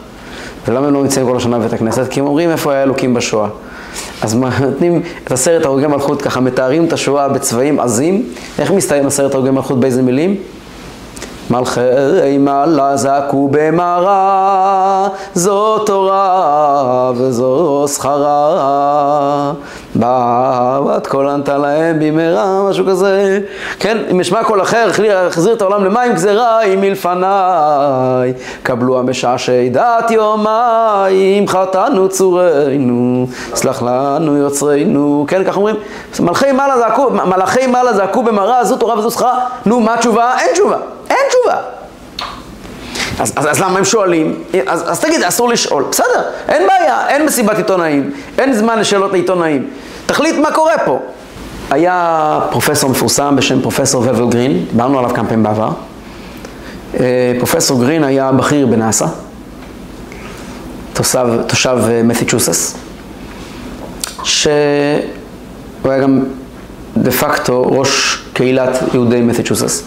ולמה 0.68 0.86
הם 0.86 0.94
לא 0.94 1.02
נמצאים 1.02 1.26
כל 1.26 1.36
השנה 1.36 1.58
בבית 1.58 1.72
הכנסת? 1.72 2.08
כי 2.08 2.20
הם 2.20 2.26
אומרים 2.26 2.50
איפה 2.50 2.72
היה 2.72 2.82
אלוקים 2.82 3.14
בשואה. 3.14 3.48
אז 4.22 4.36
נותנים 4.60 5.02
את 5.24 5.32
עשרת 5.32 5.64
הרוגי 5.64 5.86
מלכות, 5.86 6.22
ככה 6.22 6.40
מתארים 6.40 6.84
את 6.84 6.92
השואה 6.92 7.28
בצבעים 7.28 7.80
עזים. 7.80 8.28
איך 8.58 8.72
מסתיים 8.72 9.06
עשרת 9.06 9.34
הרוגי 9.34 9.50
מלכות 9.50 9.80
באיזה 9.80 10.02
מילים? 10.02 10.36
מלכי 11.50 12.38
מעלה 12.38 12.96
זעקו 12.96 13.48
במרה, 13.52 15.08
זו 15.34 15.78
תורה 15.78 17.12
וזו 17.16 17.84
שכרה. 17.88 19.52
בת 19.96 21.06
קול 21.06 21.28
ענתה 21.28 21.58
להם 21.58 21.98
במהרה, 22.00 22.68
משהו 22.70 22.86
כזה. 22.86 23.40
כן, 23.78 23.98
אם 24.10 24.20
אשמע 24.20 24.44
קול 24.44 24.62
אחר, 24.62 24.90
החזיר 25.26 25.54
את 25.54 25.62
העולם 25.62 25.84
למים 25.84 26.12
גזירה 26.12 26.58
היא 26.58 26.78
מלפניי. 26.78 28.32
קבלו 28.62 28.98
המשעשעי 28.98 29.70
דעת 29.70 30.10
יומיים, 30.10 31.48
חטאנו 31.48 32.08
צורנו, 32.08 33.26
סלח 33.54 33.82
לנו 33.82 34.36
יוצרנו. 34.36 35.24
כן, 35.28 35.44
כך 35.44 35.56
אומרים, 35.56 35.76
מלכי 36.20 36.52
מעלה 36.52 36.78
זעקו, 36.78 37.10
מלאכי 37.10 37.66
מעלה 37.66 37.92
זעקו 37.92 38.22
במראה, 38.22 38.64
זו 38.64 38.76
תורה 38.76 38.98
וזו 38.98 39.10
שכרה. 39.10 39.38
נו, 39.66 39.80
מה 39.80 39.94
התשובה? 39.94 40.38
אין 40.38 40.52
תשובה. 40.52 40.76
אין 41.10 41.18
תשובה. 41.28 41.83
אז, 43.20 43.32
אז, 43.36 43.50
אז 43.50 43.60
למה 43.60 43.78
הם 43.78 43.84
שואלים? 43.84 44.34
אז, 44.66 44.90
אז 44.90 45.00
תגיד, 45.00 45.22
אסור 45.22 45.48
לשאול. 45.48 45.84
בסדר, 45.90 46.22
אין 46.48 46.62
בעיה, 46.66 47.08
אין 47.08 47.26
מסיבת 47.26 47.56
עיתונאים, 47.56 48.10
אין 48.38 48.52
זמן 48.52 48.78
לשאלות 48.78 49.12
לעיתונאים. 49.12 49.70
תחליט 50.06 50.36
מה 50.36 50.52
קורה 50.52 50.78
פה. 50.84 50.98
היה 51.70 52.40
פרופסור 52.50 52.90
מפורסם 52.90 53.36
בשם 53.36 53.62
פרופסור 53.62 54.02
ובל 54.02 54.30
גרין, 54.30 54.64
דיברנו 54.70 54.98
עליו 54.98 55.10
כמה 55.14 55.28
פעמים 55.28 55.42
בעבר. 55.42 55.70
אה, 57.00 57.32
פרופסור 57.38 57.80
גרין 57.80 58.04
היה 58.04 58.32
בכיר 58.32 58.66
בנאסא, 58.66 59.06
תושב, 60.92 61.26
תושב 61.46 61.78
מתיצ'וסס, 62.04 62.76
שהוא 64.22 64.52
היה 65.84 65.98
גם 65.98 66.24
דה 66.96 67.10
פקטו 67.10 67.64
ראש 67.68 68.22
קהילת 68.32 68.78
יהודי 68.94 69.20
מתיצ'וסס. 69.20 69.82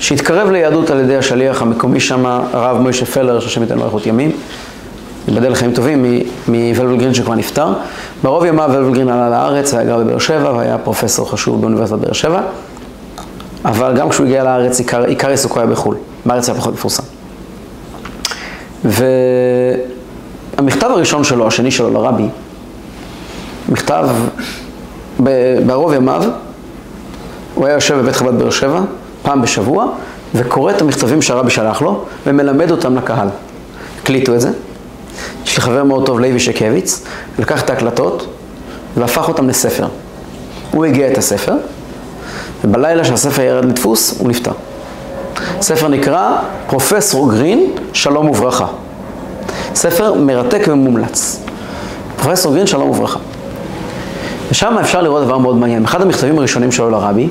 שהתקרב 0.00 0.50
ליהדות 0.50 0.90
על 0.90 1.00
ידי 1.00 1.16
השליח 1.16 1.62
המקומי 1.62 2.00
שם, 2.00 2.26
הרב 2.26 2.78
מוישה 2.80 3.06
פלר, 3.06 3.40
שהשם 3.40 3.62
ייתן 3.62 3.78
לו 3.78 3.84
איכות 3.84 4.06
ימים, 4.06 4.32
ייבדל 5.28 5.52
לחיים 5.52 5.72
טובים, 5.72 6.04
מוולבלגרין 6.48 7.14
שכבר 7.14 7.34
נפטר. 7.34 7.72
ברוב 8.22 8.44
ימיו 8.44 8.70
וולבלגרין 8.72 9.08
עלה 9.08 9.30
לארץ, 9.30 9.74
היה 9.74 9.84
גר 9.84 9.98
בבאר 9.98 10.18
שבע 10.18 10.52
והיה 10.52 10.78
פרופסור 10.78 11.30
חשוב 11.30 11.60
באוניברסיטת 11.60 11.98
באר 11.98 12.12
שבע, 12.12 12.40
אבל 13.64 13.96
גם 13.96 14.08
כשהוא 14.08 14.26
הגיע 14.26 14.44
לארץ, 14.44 14.78
עיקר, 14.78 15.04
עיקר 15.04 15.28
עיסוקו 15.28 15.60
היה 15.60 15.68
בחו"ל, 15.68 15.96
בארץ 16.26 16.48
היה 16.48 16.58
פחות 16.58 16.74
מפורסם. 16.74 17.02
והמכתב 20.58 20.90
הראשון 20.90 21.24
שלו, 21.24 21.46
השני 21.46 21.70
שלו 21.70 21.90
לרבי, 21.90 22.28
מכתב 23.68 24.08
בערוב 25.66 25.92
ימיו, 25.92 26.24
הוא 27.54 27.66
היה 27.66 27.74
יושב 27.74 27.94
בבית 27.94 28.16
חב"ד 28.16 28.38
באר 28.38 28.50
שבע, 28.50 28.80
פעם 29.26 29.42
בשבוע, 29.42 29.86
וקורא 30.34 30.72
את 30.72 30.80
המכתבים 30.82 31.22
שהרבי 31.22 31.50
שלח 31.50 31.82
לו, 31.82 32.04
ומלמד 32.26 32.70
אותם 32.70 32.96
לקהל. 32.96 33.28
הקליטו 34.02 34.34
את 34.34 34.40
זה. 34.40 34.50
יש 35.44 35.56
לי 35.56 35.62
חבר 35.62 35.84
מאוד 35.84 36.06
טוב, 36.06 36.20
לוי 36.20 36.40
שקביץ, 36.40 37.04
לקח 37.38 37.62
את 37.62 37.70
ההקלטות 37.70 38.26
והפך 38.96 39.28
אותם 39.28 39.48
לספר. 39.48 39.86
הוא 40.70 40.84
הגיע 40.84 41.12
את 41.12 41.18
הספר, 41.18 41.54
ובלילה 42.64 43.04
שהספר 43.04 43.42
ירד 43.42 43.64
לדפוס, 43.64 44.18
הוא 44.18 44.28
נפטר. 44.28 44.52
ספר 45.60 45.88
נקרא 45.88 46.36
פרופסור 46.66 47.30
גרין, 47.30 47.70
שלום 47.92 48.28
וברכה. 48.28 48.66
ספר 49.74 50.14
מרתק 50.14 50.64
ומומלץ. 50.68 51.40
פרופסור 52.16 52.54
גרין, 52.54 52.66
שלום 52.66 52.90
וברכה. 52.90 53.18
ושם 54.50 54.78
אפשר 54.80 55.02
לראות 55.02 55.24
דבר 55.24 55.38
מאוד 55.38 55.56
מעניין. 55.56 55.84
אחד 55.84 56.02
המכתבים 56.02 56.38
הראשונים 56.38 56.72
שלו 56.72 56.90
לרבי, 56.90 57.28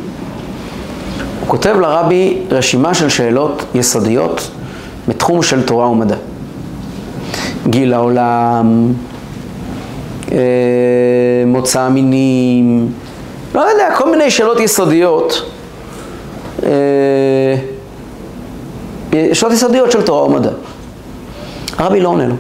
הוא 1.46 1.52
כותב 1.52 1.76
לרבי 1.80 2.38
רשימה 2.52 2.94
של 2.94 3.10
שאלות 3.10 3.64
יסודיות 3.76 4.52
בתחום 5.08 5.44
של 5.44 5.66
תורה 5.66 5.90
ומדע. 5.90 6.16
גיל 7.68 7.94
העולם, 7.94 8.94
אה, 10.32 10.38
מוצא 11.46 11.82
המינים, 11.82 12.92
לא 13.56 13.62
יודע, 13.62 13.96
כל 13.96 14.12
מיני 14.12 14.32
שאלות 14.32 14.60
יסודיות, 14.60 15.52
אה, 16.64 16.70
שאלות 19.34 19.54
יסודיות 19.54 19.92
של 19.92 20.02
תורה 20.02 20.24
ומדע. 20.24 20.52
הרבי 21.78 22.00
לא 22.00 22.10
עונה 22.10 22.28
לו. 22.28 22.36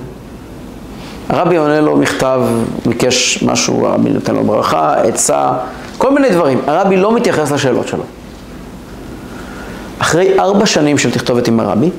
הרבי 1.30 1.58
עונה 1.58 1.82
לו 1.82 1.98
מכתב, 1.98 2.42
ביקש 2.86 3.44
משהו, 3.44 3.88
הרבי 3.88 4.10
נותן 4.10 4.36
לו 4.36 4.44
ברכה, 4.44 4.94
עצה, 4.94 5.54
כל 5.98 6.14
מיני 6.14 6.30
דברים. 6.30 6.62
הרבי 6.68 6.98
לא 6.98 7.16
מתייחס 7.16 7.52
לשאלות 7.52 7.88
שלו. 7.88 8.04
אחרי 10.00 10.40
ארבע 10.40 10.66
שנים 10.66 10.98
של 10.98 11.12
תכתובת 11.12 11.48
עם 11.48 11.60
הרבי, 11.60 11.90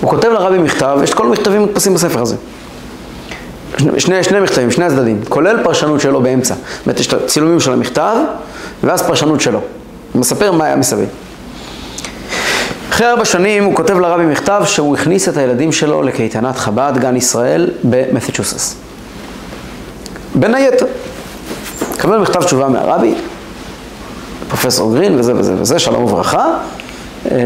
הוא 0.00 0.10
כותב 0.10 0.28
לרבי 0.28 0.58
מכתב, 0.58 0.98
יש 1.02 1.10
את 1.10 1.14
כל 1.14 1.26
המכתבים 1.26 1.60
מודפסים 1.60 1.94
בספר 1.94 2.22
הזה. 2.22 2.36
שני, 3.98 4.24
שני 4.24 4.40
מכתבים, 4.40 4.70
שני 4.70 4.84
הצדדים, 4.84 5.20
כולל 5.28 5.62
פרשנות 5.64 6.00
שלו 6.00 6.22
באמצע. 6.22 6.54
זאת 6.54 6.86
אומרת, 6.86 7.00
יש 7.00 7.06
את 7.06 7.12
הצילומים 7.12 7.60
של 7.60 7.72
המכתב, 7.72 8.16
ואז 8.82 9.02
פרשנות 9.02 9.40
שלו. 9.40 9.60
הוא 10.12 10.20
מספר 10.20 10.52
מה 10.52 10.64
היה 10.64 10.76
מסביב. 10.76 11.08
אחרי 12.90 13.10
ארבע 13.10 13.24
שנים 13.24 13.64
הוא 13.64 13.74
כותב 13.74 13.98
לרבי 13.98 14.26
מכתב 14.26 14.62
שהוא 14.64 14.96
הכניס 14.96 15.28
את 15.28 15.36
הילדים 15.36 15.72
שלו 15.72 16.02
לקייטנת 16.02 16.56
חב"ד, 16.56 16.92
גן 16.98 17.16
ישראל, 17.16 17.70
במת'צ'וסס. 17.84 18.74
בין 20.34 20.54
היתר, 20.54 20.86
קבל 21.96 22.18
מכתב 22.18 22.42
תשובה 22.42 22.68
מהרבי, 22.68 23.14
פרופסור 24.50 24.94
גרין 24.94 25.18
וזה 25.18 25.34
וזה 25.36 25.54
וזה, 25.58 25.78
שלום 25.78 26.04
וברכה. 26.04 26.46
אה, 27.30 27.36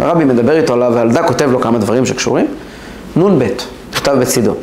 הרבי 0.00 0.24
מדבר 0.24 0.56
איתו 0.56 0.72
עליו, 0.72 0.92
והילדה 0.94 1.22
כותב 1.22 1.50
לו 1.50 1.60
כמה 1.60 1.78
דברים 1.78 2.06
שקשורים. 2.06 2.46
נ"ב, 3.16 3.44
נכתב 3.92 4.16
בצידו. 4.20 4.54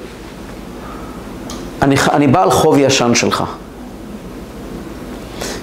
אני, 1.82 1.96
אני 2.12 2.28
בעל 2.28 2.52
חוב 2.52 2.78
ישן 2.78 3.16
שלך. 3.16 3.44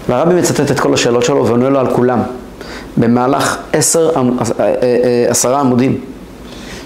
והרבי 0.09 0.35
מצטט 0.35 0.71
את 0.71 0.81
כל 0.81 0.95
השאלות 0.95 1.23
שלו 1.23 1.47
ועונה 1.47 1.69
לו 1.69 1.79
על 1.79 1.95
כולם. 1.95 2.23
במהלך 2.97 3.59
עשר, 3.73 4.11
אה, 4.17 4.23
אה, 4.61 5.27
עשרה 5.29 5.61
עמודים, 5.61 6.01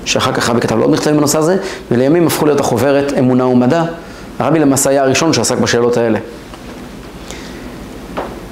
שאחר 0.05 0.33
כך 0.33 0.49
הרבי 0.49 0.61
כתב 0.61 0.77
לו 0.77 0.83
עוד 0.83 0.91
מכתבים 0.91 1.17
בנושא 1.17 1.39
הזה, 1.39 1.57
ולימים 1.91 2.27
הפכו 2.27 2.47
להיות 2.47 2.61
החוברת 2.61 3.13
אמונה 3.19 3.47
ומדע. 3.47 3.85
הרבי 4.39 4.59
למעשה 4.59 4.91
היה 4.91 5.03
הראשון 5.03 5.33
שעסק 5.33 5.59
בשאלות 5.59 5.97
האלה. 5.97 6.19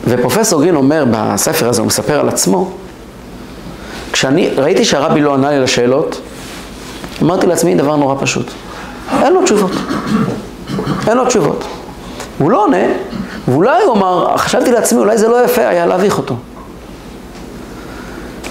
ופרופסור 0.07 0.63
גרין 0.63 0.77
אומר 0.77 1.05
בספר 1.11 1.69
הזה, 1.69 1.81
הוא 1.81 1.87
מספר 1.87 2.21
על 2.21 2.29
עצמו, 2.29 2.71
כשאני 4.13 4.49
ראיתי 4.57 4.85
שהרבי 4.85 5.21
לא 5.21 5.35
ענה 5.35 5.51
לי 5.51 5.61
לשאלות, 5.61 6.21
אמרתי 7.23 7.47
לעצמי 7.47 7.75
דבר 7.75 7.97
נורא 7.97 8.15
פשוט, 8.21 8.47
אין 9.23 9.33
לו 9.33 9.43
תשובות. 9.43 9.73
אין 11.09 11.17
לו 11.17 11.27
תשובות. 11.27 11.65
הוא 12.39 12.51
לא 12.51 12.65
עונה, 12.65 12.87
ואולי 13.49 13.83
הוא 13.83 13.95
אמר, 13.95 14.37
חשבתי 14.37 14.73
לעצמי, 14.73 14.99
אולי 14.99 15.19
זה 15.19 15.29
לא 15.29 15.45
יפה 15.45 15.69
היה 15.69 15.87
להביך 15.87 16.19
אותו. 16.19 16.35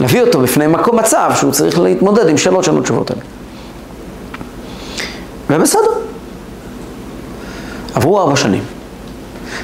להביא 0.01 0.21
אותו 0.21 0.39
בפני 0.39 0.67
מקום 0.67 0.99
מצב 0.99 1.31
שהוא 1.35 1.51
צריך 1.51 1.79
להתמודד 1.79 2.27
עם 2.27 2.37
שאלות 2.37 2.63
שאין 2.63 2.75
לו 2.75 2.81
תשובות 2.81 3.11
עליהן. 3.11 3.27
ובסדר. 5.49 5.91
עברו 7.95 8.19
ארבע 8.19 8.35
שנים. 8.35 8.63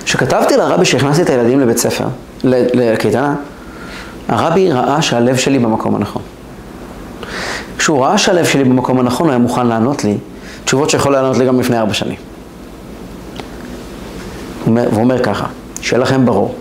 כשכתבתי 0.05 0.57
לרבי 0.57 0.85
שהכנסתי 0.85 1.21
את 1.21 1.29
הילדים 1.29 1.59
לבית 1.59 1.77
ספר, 1.77 2.05
לקייטנה, 2.43 3.35
הרבי 4.27 4.71
ראה 4.71 5.01
שהלב 5.01 5.37
שלי 5.37 5.59
במקום 5.59 5.95
הנכון. 5.95 6.21
כשהוא 7.77 8.05
ראה 8.05 8.17
שהלב 8.17 8.45
שלי 8.45 8.63
במקום 8.63 8.99
הנכון, 8.99 9.27
הוא 9.27 9.31
היה 9.31 9.39
מוכן 9.39 9.67
לענות 9.67 10.03
לי 10.03 10.17
תשובות 10.65 10.89
שיכול 10.89 11.13
לענות 11.13 11.37
לי 11.37 11.45
גם 11.45 11.59
לפני 11.59 11.79
ארבע 11.79 11.93
שנים. 11.93 12.15
והוא 14.65 15.03
אומר 15.03 15.23
ככה, 15.23 15.45
שיהיה 15.81 16.01
לכם 16.01 16.25
ברור, 16.25 16.55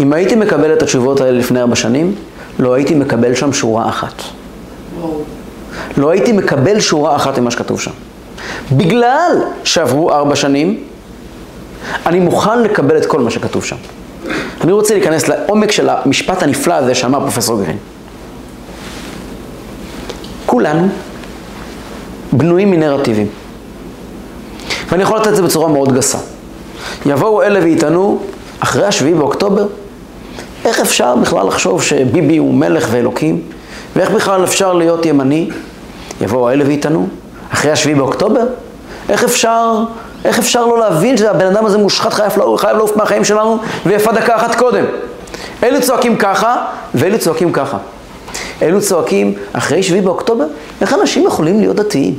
אם 0.00 0.12
הייתי 0.12 0.34
מקבל 0.34 0.72
את 0.72 0.82
התשובות 0.82 1.20
האלה 1.20 1.38
לפני 1.38 1.60
ארבע 1.60 1.76
שנים, 1.76 2.14
לא 2.58 2.74
הייתי 2.74 2.94
מקבל 2.94 3.34
שם 3.34 3.52
שורה 3.52 3.88
אחת. 3.88 4.22
לא 5.96 6.10
הייתי 6.10 6.32
מקבל 6.32 6.80
שורה 6.80 7.16
אחת 7.16 7.38
ממה 7.38 7.50
שכתוב 7.50 7.80
שם. 7.80 7.90
בגלל 8.72 9.42
שעברו 9.64 10.12
ארבע 10.12 10.36
שנים, 10.36 10.80
אני 12.06 12.20
מוכן 12.20 12.62
לקבל 12.62 12.96
את 12.96 13.06
כל 13.06 13.20
מה 13.20 13.30
שכתוב 13.30 13.64
שם. 13.64 13.76
אני 14.64 14.72
רוצה 14.72 14.94
להיכנס 14.94 15.28
לעומק 15.28 15.70
של 15.70 15.88
המשפט 15.88 16.42
הנפלא 16.42 16.74
הזה 16.74 16.94
שאמר 16.94 17.20
פרופסור 17.20 17.62
גרין. 17.62 17.76
כולנו 20.46 20.88
בנויים 22.32 22.70
מנרטיבים. 22.70 23.26
ואני 24.88 25.02
יכול 25.02 25.18
לתת 25.18 25.28
את 25.28 25.36
זה 25.36 25.42
בצורה 25.42 25.68
מאוד 25.68 25.92
גסה. 25.92 26.18
יבואו 27.06 27.42
אלה 27.42 27.60
ויטענו, 27.62 28.18
אחרי 28.60 28.86
השביעי 28.86 29.14
באוקטובר, 29.14 29.66
איך 30.64 30.80
אפשר 30.80 31.16
בכלל 31.16 31.46
לחשוב 31.46 31.82
שביבי 31.82 32.36
הוא 32.36 32.54
מלך 32.54 32.88
ואלוקים? 32.90 33.40
ואיך 33.96 34.10
בכלל 34.10 34.44
אפשר 34.44 34.72
להיות 34.72 35.06
ימני? 35.06 35.50
יבואו 36.20 36.50
אלה 36.50 36.64
ויטענו, 36.66 37.08
אחרי 37.52 37.70
השביעי 37.70 37.98
באוקטובר, 37.98 38.46
איך 39.08 39.24
אפשר 39.24 39.84
איך 40.24 40.38
אפשר 40.38 40.66
לא 40.66 40.78
להבין 40.78 41.16
שהבן 41.16 41.46
אדם 41.46 41.66
הזה 41.66 41.78
מושחת, 41.78 42.12
חייב 42.12 42.38
לעוף, 42.38 42.60
חייב 42.60 42.76
לעוף 42.76 42.96
מהחיים 42.96 43.24
שלנו, 43.24 43.58
ויפה 43.86 44.12
דקה 44.12 44.36
אחת 44.36 44.54
קודם. 44.54 44.84
אלו 45.62 45.80
צועקים 45.80 46.16
ככה, 46.16 46.56
ואלו 46.94 47.18
צועקים 47.18 47.52
ככה. 47.52 47.78
אלו 48.62 48.80
צועקים, 48.80 49.34
אחרי 49.52 49.82
שביעי 49.82 50.00
באוקטובר, 50.00 50.44
איך 50.80 50.94
אנשים 50.94 51.26
יכולים 51.26 51.60
להיות 51.60 51.76
דתיים? 51.76 52.14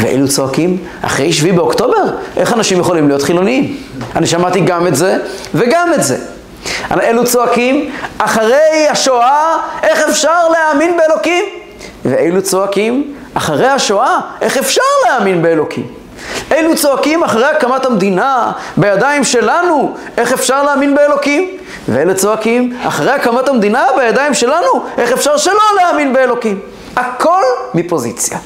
ואלו 0.00 0.28
צועקים, 0.28 0.78
אחרי 1.02 1.32
שביעי 1.32 1.56
באוקטובר, 1.56 2.04
איך 2.36 2.52
אנשים 2.52 2.80
יכולים 2.80 3.08
להיות 3.08 3.22
חילוניים? 3.22 3.76
אני 4.16 4.26
שמעתי 4.26 4.60
גם 4.60 4.86
את 4.86 4.96
זה 4.96 5.18
וגם 5.54 5.88
את 5.94 6.04
זה. 6.04 6.18
אלו 6.90 7.24
צועקים, 7.24 7.90
אחרי 8.18 8.88
השואה, 8.90 9.56
איך 9.82 10.08
אפשר 10.08 10.48
להאמין 10.52 10.96
באלוקים? 10.96 11.44
ואלו 12.04 12.42
צועקים, 12.42 13.14
אחרי 13.34 13.68
השואה, 13.68 14.20
איך 14.40 14.56
אפשר 14.56 14.82
להאמין 15.06 15.42
באלוקים? 15.42 16.03
אלו 16.52 16.76
צועקים 16.76 17.24
אחרי 17.24 17.44
הקמת 17.44 17.84
המדינה 17.84 18.52
בידיים 18.76 19.24
שלנו, 19.24 19.94
איך 20.18 20.32
אפשר 20.32 20.62
להאמין 20.62 20.94
באלוקים? 20.94 21.50
ואלה 21.88 22.14
צועקים 22.14 22.76
אחרי 22.82 23.10
הקמת 23.10 23.48
המדינה 23.48 23.84
בידיים 23.96 24.34
שלנו, 24.34 24.84
איך 24.98 25.12
אפשר 25.12 25.36
שלא 25.36 25.54
להאמין 25.76 26.12
באלוקים? 26.12 26.60
הכל 26.96 27.42
מפוזיציה. 27.74 28.38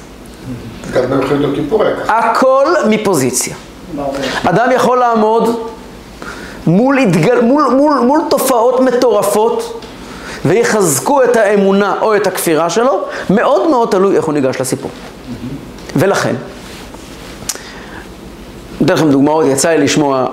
גם 0.95 1.03
במלחמת 1.11 1.41
יום 1.41 1.55
כיפור 1.55 1.85
היה 1.85 1.97
ככה. 1.97 2.19
הכל 2.19 2.67
מפוזיציה. 2.89 3.55
אדם 4.45 4.71
יכול 4.73 4.99
לעמוד 4.99 5.69
מול, 6.67 6.99
התגל... 6.99 7.41
מול, 7.41 7.65
מול, 7.65 7.99
מול 7.99 8.21
תופעות 8.31 8.81
מטורפות 8.81 9.85
ויחזקו 10.45 11.23
את 11.23 11.37
האמונה 11.37 11.95
או 12.01 12.17
את 12.17 12.27
הכפירה 12.27 12.71
שלו, 12.71 13.05
מאוד 13.31 13.71
מאוד 13.71 13.89
תלוי 13.91 14.17
איך 14.17 14.25
הוא 14.25 14.35
ניגש 14.35 14.61
לסיפור. 14.61 14.91
ולכן, 15.97 16.35
אתן 18.85 18.95
לכם 18.95 19.11
דוגמאות, 19.11 19.47
יצא 19.47 19.69
לי 19.69 19.85
לשמוע 19.85 20.27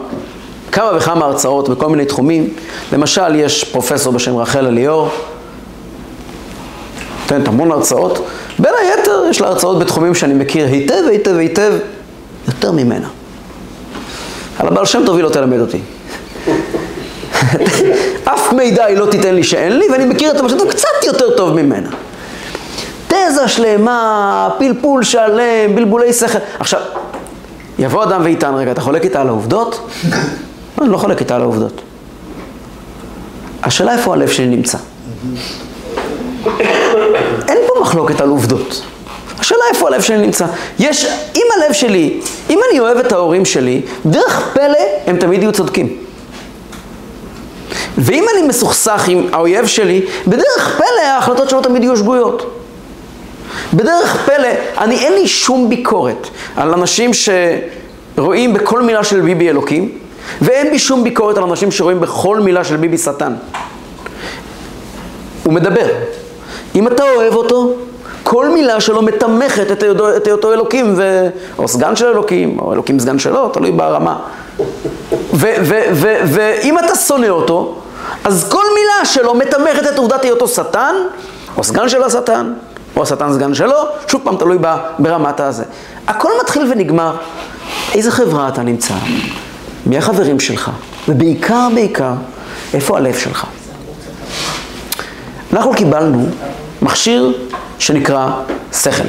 כמה 0.71 0.97
וכמה 0.97 1.25
הרצאות 1.25 1.69
בכל 1.69 1.89
מיני 1.89 2.05
תחומים. 2.05 2.49
למשל, 2.93 3.35
יש 3.35 3.63
פרופסור 3.63 4.13
בשם 4.13 4.37
רחל 4.37 4.65
אליאור, 4.65 5.09
נותנת 7.21 7.47
המון 7.47 7.71
הרצאות. 7.71 8.27
בין 8.59 8.73
היתר, 8.81 9.23
יש 9.29 9.41
לה 9.41 9.47
הרצאות 9.47 9.79
בתחומים 9.79 10.15
שאני 10.15 10.33
מכיר 10.33 10.67
היטב, 10.67 11.03
היטב, 11.09 11.37
היטב, 11.37 11.73
יותר 12.47 12.71
ממנה. 12.71 13.07
על 14.59 14.67
הבעל 14.67 14.85
שם 14.85 15.01
טוב 15.05 15.15
היא 15.15 15.23
לא 15.23 15.29
תלמד 15.29 15.59
אותי. 15.59 15.79
אף 18.33 18.53
מידע 18.53 18.85
היא 18.85 18.97
לא 18.97 19.05
תיתן 19.05 19.35
לי 19.35 19.43
שאין 19.43 19.77
לי, 19.77 19.85
ואני 19.91 20.05
מכיר 20.05 20.31
את 20.31 20.37
טוב 20.37 20.71
קצת 20.71 21.05
יותר 21.05 21.37
טוב 21.37 21.53
ממנה. 21.53 21.89
תזה 23.07 23.47
שלמה, 23.47 24.49
פלפול 24.57 25.03
שלם, 25.03 25.75
בלבולי 25.75 26.13
שכל. 26.13 26.39
עכשיו, 26.59 26.81
יבוא 27.79 28.03
אדם 28.03 28.21
ויטען, 28.23 28.55
רגע, 28.55 28.71
אתה 28.71 28.81
חולק 28.81 29.03
איתה 29.03 29.21
על 29.21 29.27
העובדות? 29.27 29.89
לא, 30.09 30.17
אני 30.81 30.89
לא 30.89 30.97
חולק 30.97 31.19
איתה 31.19 31.35
על 31.35 31.41
העובדות. 31.41 31.81
השאלה 33.63 33.93
איפה 33.93 34.13
הלב 34.13 34.29
שלי 34.29 34.47
נמצא. 34.47 34.77
אין 37.49 37.57
פה 37.67 37.81
מחלוקת 37.81 38.21
על 38.21 38.29
עובדות. 38.29 38.81
השאלה 39.39 39.61
איפה 39.69 39.87
הלב 39.87 40.01
שלי 40.01 40.17
נמצא. 40.17 40.45
יש, 40.79 41.05
אם 41.35 41.45
הלב 41.57 41.73
שלי, 41.73 42.21
אם 42.49 42.59
אני 42.69 42.79
אוהב 42.79 42.97
את 42.97 43.11
ההורים 43.11 43.45
שלי, 43.45 43.81
דרך 44.05 44.49
פלא 44.53 44.79
הם 45.07 45.17
תמיד 45.17 45.41
יהיו 45.41 45.51
צודקים. 45.51 45.97
ואם 47.97 48.25
אני 48.33 48.47
מסוכסך 48.47 49.05
עם 49.07 49.27
האויב 49.31 49.65
שלי, 49.65 50.05
בדרך 50.27 50.75
פלא 50.77 51.07
ההחלטות 51.07 51.49
שלו 51.49 51.61
תמיד 51.61 51.83
יהיו 51.83 51.97
שגויות. 51.97 52.64
בדרך 53.73 54.25
פלא, 54.25 54.47
אני 54.77 54.95
אין 54.95 55.13
לי 55.13 55.27
שום 55.27 55.69
ביקורת 55.69 56.27
על 56.55 56.73
אנשים 56.73 57.11
שרואים 57.13 58.53
בכל 58.53 58.81
מילה 58.81 59.03
של 59.03 59.21
ביבי 59.21 59.49
אלוקים, 59.49 59.91
ואין 60.41 60.71
בי 60.71 60.79
שום 60.79 61.03
ביקורת 61.03 61.37
על 61.37 61.43
אנשים 61.43 61.71
שרואים 61.71 61.99
בכל 61.99 62.39
מילה 62.39 62.63
של 62.63 62.77
ביבי 62.77 62.97
שטן. 62.97 63.33
הוא 65.43 65.53
מדבר. 65.53 65.87
אם 66.75 66.87
אתה 66.87 67.03
אוהב 67.03 67.35
אותו, 67.35 67.73
כל 68.23 68.49
מילה 68.49 68.81
שלו 68.81 69.01
מתמכת 69.01 69.71
את 69.71 69.83
היותו, 69.83 70.17
את 70.17 70.27
היותו 70.27 70.53
אלוקים, 70.53 70.93
ו... 70.97 71.27
או 71.57 71.67
סגן 71.67 71.95
של 71.95 72.05
אלוקים, 72.05 72.59
או 72.59 72.73
אלוקים 72.73 72.99
סגן 72.99 73.19
שלו, 73.19 73.49
תלוי 73.49 73.71
ברמה. 73.71 74.19
ואם 75.33 76.79
אתה 76.79 76.95
שונא 76.95 77.27
אותו, 77.27 77.81
אז 78.23 78.49
כל 78.49 78.63
מילה 78.75 79.05
שלו 79.05 79.33
מתמכת 79.33 79.87
את 79.93 79.97
עובדת 79.97 80.23
היותו 80.23 80.47
שטן, 80.47 80.95
או 81.57 81.63
סגן 81.63 81.89
של 81.89 82.03
השטן, 82.03 82.53
או 82.97 83.03
השטן 83.03 83.33
סגן 83.33 83.53
שלו, 83.53 83.75
שוב 84.07 84.21
פעם 84.23 84.37
תלוי 84.37 84.57
ברמת 84.99 85.39
הזה. 85.39 85.63
הכל 86.07 86.29
מתחיל 86.41 86.71
ונגמר. 86.71 87.15
איזה 87.93 88.11
חברה 88.11 88.47
אתה 88.47 88.61
נמצא? 88.61 88.93
מי 89.85 89.97
החברים 89.97 90.39
שלך? 90.39 90.71
ובעיקר, 91.07 91.67
בעיקר, 91.75 92.13
איפה 92.73 92.97
הלב 92.97 93.17
שלך? 93.17 93.45
אנחנו 95.53 95.73
קיבלנו 95.73 96.27
מכשיר 96.81 97.33
שנקרא 97.79 98.29
שכל. 98.73 99.07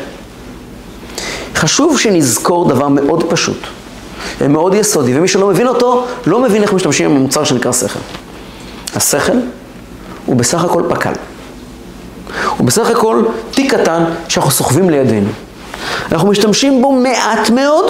חשוב 1.55 1.99
שנזכור 1.99 2.69
דבר 2.69 2.89
מאוד 2.89 3.31
פשוט, 3.31 3.59
מאוד 4.49 4.75
יסודי, 4.75 5.19
ומי 5.19 5.29
שלא 5.29 5.49
מבין 5.49 5.67
אותו, 5.67 6.07
לא 6.27 6.41
מבין 6.41 6.63
איך 6.63 6.73
משתמשים 6.73 7.11
עם 7.11 7.17
המוצר 7.17 7.45
שנקרא 7.45 7.73
שכל. 7.73 7.99
השכל 8.95 9.33
הוא 10.27 10.37
בסך 10.37 10.65
הכל 10.65 10.83
פקל. 10.89 11.13
הוא 12.57 12.67
בסך 12.67 12.91
הכל 12.91 13.23
תיק 13.51 13.75
קטן 13.75 14.05
שאנחנו 14.29 14.51
סוחבים 14.51 14.91
לידינו. 14.91 15.29
אנחנו 16.13 16.29
משתמשים 16.29 16.83
בו 16.83 16.93
מעט 16.93 17.51
מאוד 17.51 17.87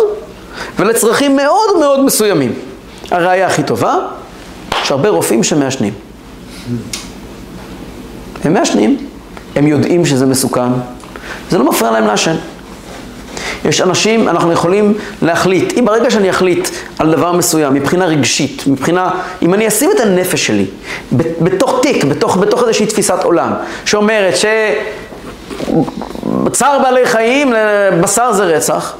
ולצרכים 0.78 1.36
מאוד 1.36 1.78
מאוד 1.80 2.04
מסוימים. 2.04 2.52
הראייה 3.10 3.46
הכי 3.46 3.62
טובה, 3.62 3.96
יש 4.82 4.90
הרבה 4.90 5.08
רופאים 5.08 5.44
שמעשנים. 5.44 5.92
הם 8.44 8.54
מעשנים, 8.54 8.96
הם 9.56 9.66
יודעים 9.66 10.06
שזה 10.06 10.26
מסוכן, 10.26 10.68
זה 11.50 11.58
לא 11.58 11.64
מפריע 11.64 11.90
להם 11.90 12.06
לעשן. 12.06 12.36
יש 13.68 13.80
אנשים, 13.80 14.28
אנחנו 14.28 14.52
יכולים 14.52 14.94
להחליט, 15.22 15.78
אם 15.78 15.84
ברגע 15.84 16.10
שאני 16.10 16.30
אחליט 16.30 16.68
על 16.98 17.12
דבר 17.12 17.32
מסוים, 17.32 17.74
מבחינה 17.74 18.06
רגשית, 18.06 18.62
מבחינה, 18.66 19.10
אם 19.42 19.54
אני 19.54 19.68
אשים 19.68 19.90
את 19.90 20.00
הנפש 20.00 20.46
שלי 20.46 20.66
בתוך 21.40 21.78
תיק, 21.82 22.04
בתוך, 22.04 22.36
בתוך 22.36 22.62
איזושהי 22.62 22.86
תפיסת 22.86 23.18
עולם, 23.22 23.52
שאומרת 23.84 24.34
שצער 26.46 26.78
בעלי 26.82 27.06
חיים, 27.06 27.52
בשר 28.00 28.32
זה 28.32 28.44
רצח, 28.44 28.94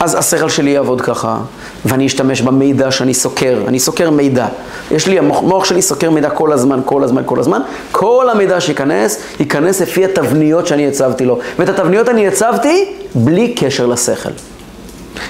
אז 0.00 0.14
השכל 0.14 0.48
שלי 0.48 0.70
יעבוד 0.70 1.00
ככה, 1.00 1.36
ואני 1.84 2.06
אשתמש 2.06 2.40
במידע 2.40 2.90
שאני 2.90 3.14
סוקר, 3.14 3.58
אני 3.68 3.80
סוקר 3.80 4.10
מידע. 4.10 4.46
יש 4.90 5.06
לי, 5.06 5.18
המוח 5.18 5.64
שלי 5.64 5.82
סוקר 5.82 6.10
מידע 6.10 6.30
כל 6.30 6.52
הזמן, 6.52 6.80
כל 6.84 7.04
הזמן, 7.04 7.22
כל 7.26 7.40
הזמן. 7.40 7.60
כל 7.92 8.28
המידע 8.32 8.60
שייכנס, 8.60 9.18
ייכנס 9.40 9.80
לפי 9.80 10.04
התבניות 10.04 10.66
שאני 10.66 10.88
הצבתי 10.88 11.24
לו. 11.24 11.38
ואת 11.58 11.68
התבניות 11.68 12.08
אני 12.08 12.28
הצבתי 12.28 12.84
בלי 13.14 13.54
קשר 13.54 13.86
לשכל. 13.86 14.30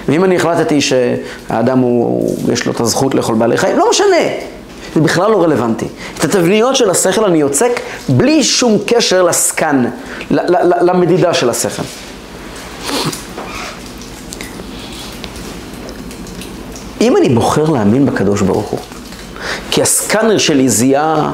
ואם 0.08 0.24
אני 0.24 0.36
החלטתי 0.36 0.80
שהאדם 0.80 1.78
הוא, 1.78 2.36
יש 2.52 2.66
לו 2.66 2.72
את 2.72 2.80
הזכות 2.80 3.14
לאכול 3.14 3.34
בעלי 3.34 3.56
חיים, 3.56 3.78
לא 3.78 3.90
משנה. 3.90 4.16
זה 4.94 5.00
בכלל 5.00 5.30
לא 5.30 5.42
רלוונטי. 5.42 5.86
את 6.18 6.24
התבניות 6.24 6.76
של 6.76 6.90
השכל 6.90 7.24
אני 7.24 7.38
יוצק 7.38 7.80
בלי 8.08 8.44
שום 8.44 8.78
קשר 8.86 9.22
לסקן, 9.22 9.84
למדידה 10.80 11.34
של 11.34 11.50
השכל. 11.50 11.82
אם 17.00 17.16
אני 17.16 17.28
בוחר 17.28 17.70
להאמין 17.70 18.06
בקדוש 18.06 18.42
ברוך 18.42 18.66
הוא, 18.66 18.78
כי 19.76 19.82
הסקאנר 19.82 20.38
שלי 20.38 20.68
זיהה 20.68 21.30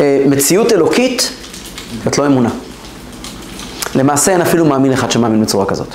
אה, 0.00 0.24
מציאות 0.26 0.72
אלוקית, 0.72 1.30
זאת 2.04 2.18
לא 2.18 2.26
אמונה. 2.26 2.48
למעשה 3.94 4.32
אין 4.32 4.40
אפילו 4.40 4.64
מאמין 4.64 4.92
אחד 4.92 5.10
שמאמין 5.10 5.42
בצורה 5.42 5.66
כזאת. 5.66 5.88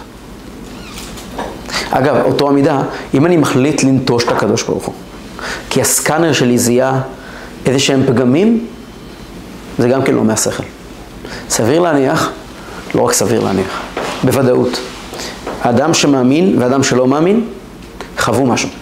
אגב, 1.92 2.16
אותו 2.26 2.50
המידה, 2.50 2.82
אם 3.14 3.26
אני 3.26 3.38
מחליט 3.38 3.84
לנטוש 3.84 4.24
את 4.24 4.32
הקדוש 4.32 4.64
ברוך 4.64 4.86
הוא, 4.86 4.94
כי 5.70 5.82
הסקאנר 5.82 6.34
שלי 6.34 6.58
זיהה 6.58 7.02
איזה 7.66 7.80
שהם 7.80 8.04
פגמים, 8.08 8.66
זה 9.78 9.88
גם 9.88 10.04
כן 10.04 10.14
לא 10.14 10.24
מהשכל. 10.24 10.64
סביר 11.50 11.80
להניח, 11.80 12.32
לא 12.96 13.02
רק 13.02 13.14
סביר 13.14 13.44
להניח, 13.44 13.82
בוודאות. 14.24 14.80
האדם 15.62 15.94
שמאמין 15.94 16.56
ואדם 16.60 16.84
שלא 16.84 17.08
מאמין, 17.08 17.46
חוו 18.18 18.46
משהו. 18.46 18.81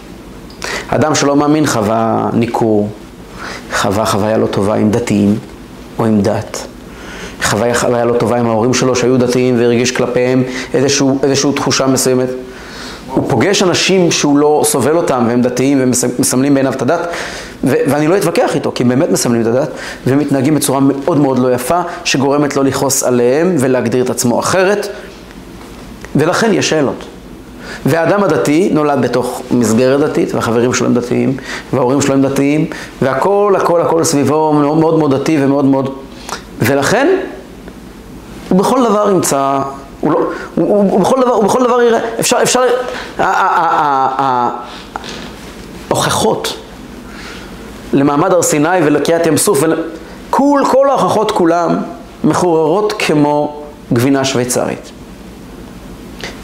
אדם 0.89 1.15
שלא 1.15 1.35
מאמין 1.35 1.65
חווה 1.65 2.29
ניכור, 2.33 2.89
חווה 3.75 4.05
חוויה 4.05 4.37
לא 4.37 4.47
טובה 4.47 4.75
עם 4.75 4.91
דתיים 4.91 5.35
או 5.99 6.05
עם 6.05 6.21
דת. 6.21 6.67
חוויה 7.43 7.75
חוויה 7.75 8.05
לא 8.05 8.13
טובה 8.13 8.37
עם 8.37 8.47
ההורים 8.47 8.73
שלו 8.73 8.95
שהיו 8.95 9.17
דתיים 9.17 9.59
והרגיש 9.59 9.91
כלפיהם 9.91 10.43
איזשהו 11.23 11.51
תחושה 11.55 11.87
מסוימת. 11.87 12.27
הוא 13.13 13.29
פוגש 13.29 13.63
אנשים 13.63 14.11
שהוא 14.11 14.37
לא 14.37 14.61
סובל 14.65 14.97
אותם 14.97 15.25
והם 15.27 15.41
דתיים 15.41 15.77
ומסמלים 15.81 16.53
בעיניו 16.53 16.73
את 16.73 16.81
הדת 16.81 17.07
ו- 17.63 17.75
ואני 17.87 18.07
לא 18.07 18.17
אתווכח 18.17 18.55
איתו 18.55 18.71
כי 18.75 18.83
הם 18.83 18.89
באמת 18.89 19.09
מסמלים 19.09 19.41
את 19.41 19.47
הדת 19.47 19.69
והם 20.05 20.19
מתנהגים 20.19 20.55
בצורה 20.55 20.79
מאוד 20.79 21.17
מאוד 21.17 21.39
לא 21.39 21.53
יפה 21.53 21.81
שגורמת 22.03 22.55
לו 22.55 22.63
לכעוס 22.63 23.03
עליהם 23.03 23.55
ולהגדיר 23.59 24.03
את 24.03 24.09
עצמו 24.09 24.39
אחרת 24.39 24.87
ולכן 26.15 26.53
יש 26.53 26.69
שאלות. 26.69 27.05
והאדם 27.85 28.23
הדתי 28.23 28.69
נולד 28.73 29.01
בתוך 29.01 29.41
מסגרת 29.51 29.99
דתית, 29.99 30.35
והחברים 30.35 30.73
שלו 30.73 30.87
הם 30.87 30.93
דתיים, 30.93 31.37
וההורים 31.73 32.01
שלו 32.01 32.13
הם 32.13 32.21
דתיים, 32.21 32.65
והכל, 33.01 33.53
הכל, 33.57 33.81
הכל 33.81 34.03
סביבו 34.03 34.53
מאוד 34.53 34.99
מאוד 34.99 35.15
דתי 35.15 35.37
ומאוד 35.41 35.65
מאוד... 35.65 35.95
ולכן, 36.61 37.07
הוא 38.49 38.59
בכל 38.59 38.83
דבר 38.83 39.11
ימצא 39.11 39.59
הוא, 39.99 40.11
לא, 40.11 40.17
הוא, 40.55 40.67
הוא, 40.67 40.91
הוא, 40.91 40.99
בכל 40.99 41.21
דבר, 41.21 41.31
הוא 41.31 41.43
בכל 41.43 41.63
דבר 41.63 41.81
יראה, 41.81 41.99
אפשר, 42.19 42.37
אפשר, 42.43 42.61
ההוכחות 45.89 46.57
למעמד 47.93 48.33
הר 48.33 48.41
סיני 48.41 48.77
ולקריעת 48.85 49.25
ים 49.25 49.37
סוף, 49.37 49.59
ול... 49.61 49.83
כל, 50.29 50.61
כל 50.71 50.89
ההוכחות 50.89 51.31
כולם 51.31 51.75
מחוררות 52.23 52.93
כמו 52.99 53.63
גבינה 53.93 54.25
שוויצרית. 54.25 54.91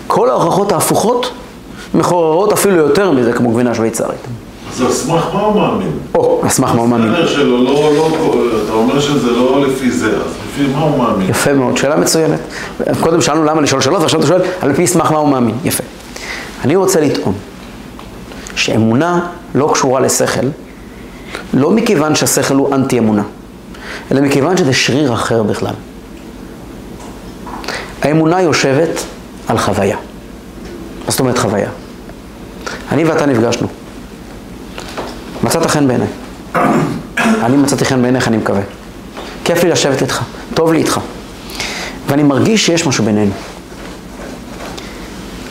כל 0.08 0.30
ההוכחות 0.30 0.72
ההפוכות 0.72 1.32
מחוררות 1.94 2.54
אפילו 2.54 2.76
יותר 2.76 3.12
מזה 3.12 3.34
כמו 3.34 3.52
גבינה 3.52 3.76
שוויצרית. 3.76 4.20
אז 4.74 4.82
על 4.82 4.92
סמך 4.92 5.26
מה 5.34 5.42
הוא 5.42 5.62
מאמין? 5.62 5.92
או, 6.16 6.40
על 6.44 6.50
סמך 6.50 6.72
מה 6.76 6.82
הוא 6.82 6.90
מאמין. 6.90 7.14
הסדר 7.14 7.28
שלו 7.28 7.64
לא, 7.64 7.94
לא, 7.96 8.08
אתה 8.64 8.74
אומר 8.74 9.00
שזה 9.00 9.32
לא 9.32 9.68
לפי 9.68 9.92
זה, 9.92 10.08
אז 10.08 10.32
לפי 10.48 10.68
מה 10.74 10.80
הוא 10.80 10.98
מאמין? 10.98 11.30
יפה 11.30 11.54
מאוד, 11.54 11.78
שאלה 11.78 11.96
מצוינת. 11.96 12.40
קודם 13.00 13.22
שאלנו 13.22 13.44
למה 13.44 13.62
לשאול 13.62 13.82
שאלות, 13.82 14.02
ועכשיו 14.02 14.20
אתה 14.20 14.28
שואל 14.28 14.42
על 14.62 14.74
פי 14.74 14.88
סמך 14.88 15.12
מה 15.12 15.18
הוא 15.18 15.30
מאמין. 15.30 15.56
יפה. 15.64 15.84
אני 16.64 16.76
רוצה 16.76 17.02
לטעון 17.02 17.34
שאמונה 18.56 19.28
לא 19.56 19.70
קשורה 19.74 20.00
לשכל, 20.00 20.48
לא 21.54 21.72
מכיוון 21.72 22.16
שהשכל 22.16 22.56
הוא 22.56 22.76
אנטי 22.76 23.00
אמונה, 23.00 23.24
אלא 24.12 24.22
מכיוון 24.22 24.58
שזה 24.58 24.74
שריר 24.74 25.14
אחר 25.14 25.44
בכלל. 25.44 25.74
האמונה 28.02 28.42
יושבת 28.42 29.04
על 29.48 29.58
חוויה. 29.58 29.98
מה 31.06 31.12
זאת 31.12 31.20
אומרת 31.20 31.38
חוויה? 31.38 31.70
אני 32.92 33.04
ואתה 33.04 33.26
נפגשנו. 33.26 33.68
מצאת 35.44 35.66
חן 35.66 35.88
בעיניי. 35.88 36.08
אני 37.44 37.58
מצאתי 37.58 37.86
חן 37.86 38.02
בעיניך, 38.02 38.28
אני 38.28 38.38
מקווה. 38.38 38.62
כיף 39.44 39.64
לי 39.64 39.70
לשבת 39.70 40.02
איתך, 40.02 40.22
טוב 40.54 40.74
לי 40.74 40.80
איתך. 40.80 41.00
ואני 42.08 42.24
מרגיש 42.24 42.66
שיש 42.66 42.88
משהו 42.88 43.04
בינינו. 43.04 43.32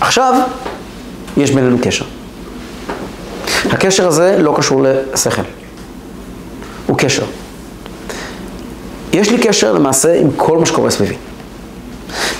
עכשיו, 0.00 0.34
יש 1.36 1.50
בינינו 1.50 1.76
קשר. 1.82 2.04
הקשר 3.70 4.08
הזה 4.08 4.36
לא 4.38 4.54
קשור 4.56 4.82
לשכל. 5.12 5.42
הוא 6.86 6.98
קשר. 6.98 7.24
יש 9.12 9.30
לי 9.30 9.38
קשר 9.38 9.72
למעשה 9.72 10.20
עם 10.20 10.28
כל 10.36 10.58
מה 10.58 10.66
שקורה 10.66 10.90
סביבי. 10.90 11.14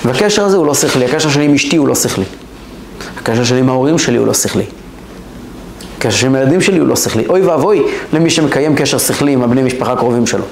והקשר 0.05 0.45
הזה 0.45 0.57
הוא 0.57 0.65
לא 0.65 0.73
שכלי. 0.73 1.05
הקשר 1.05 1.29
שלי 1.29 1.45
עם 1.45 1.53
אשתי 1.53 1.75
הוא 1.75 1.87
לא 1.87 1.95
שכלי. 1.95 2.25
הקשר 3.17 3.43
שלי 3.43 3.59
עם 3.59 3.69
ההורים 3.69 3.97
שלי 3.97 4.17
הוא 4.17 4.27
לא 4.27 4.33
שכלי. 4.33 4.63
הקשר 5.97 6.17
שלי 6.17 6.27
עם 6.27 6.35
הילדים 6.35 6.61
שלי 6.61 6.77
הוא 6.77 6.87
לא 6.87 6.95
שכלי. 6.95 7.25
אוי 7.27 7.41
ואבוי 7.41 7.83
למי 8.13 8.29
שמקיים 8.29 8.75
קשר 8.75 8.97
שכלי 8.97 9.31
עם 9.31 9.43
הבני 9.43 9.63
משפחה 9.63 9.93
הקרובים 9.93 10.27
שלו. 10.27 10.43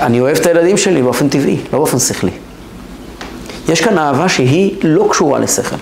אני 0.00 0.20
אוהב 0.20 0.36
את 0.36 0.46
הילדים 0.46 0.76
שלי 0.76 1.02
באופן 1.02 1.28
טבעי, 1.28 1.56
לא 1.72 1.78
באופן 1.78 1.98
שכלי. 1.98 2.30
יש 3.68 3.80
כאן 3.80 3.98
אהבה 3.98 4.28
שהיא 4.28 4.76
לא 4.82 5.06
קשורה 5.10 5.38
לשכל. 5.38 5.76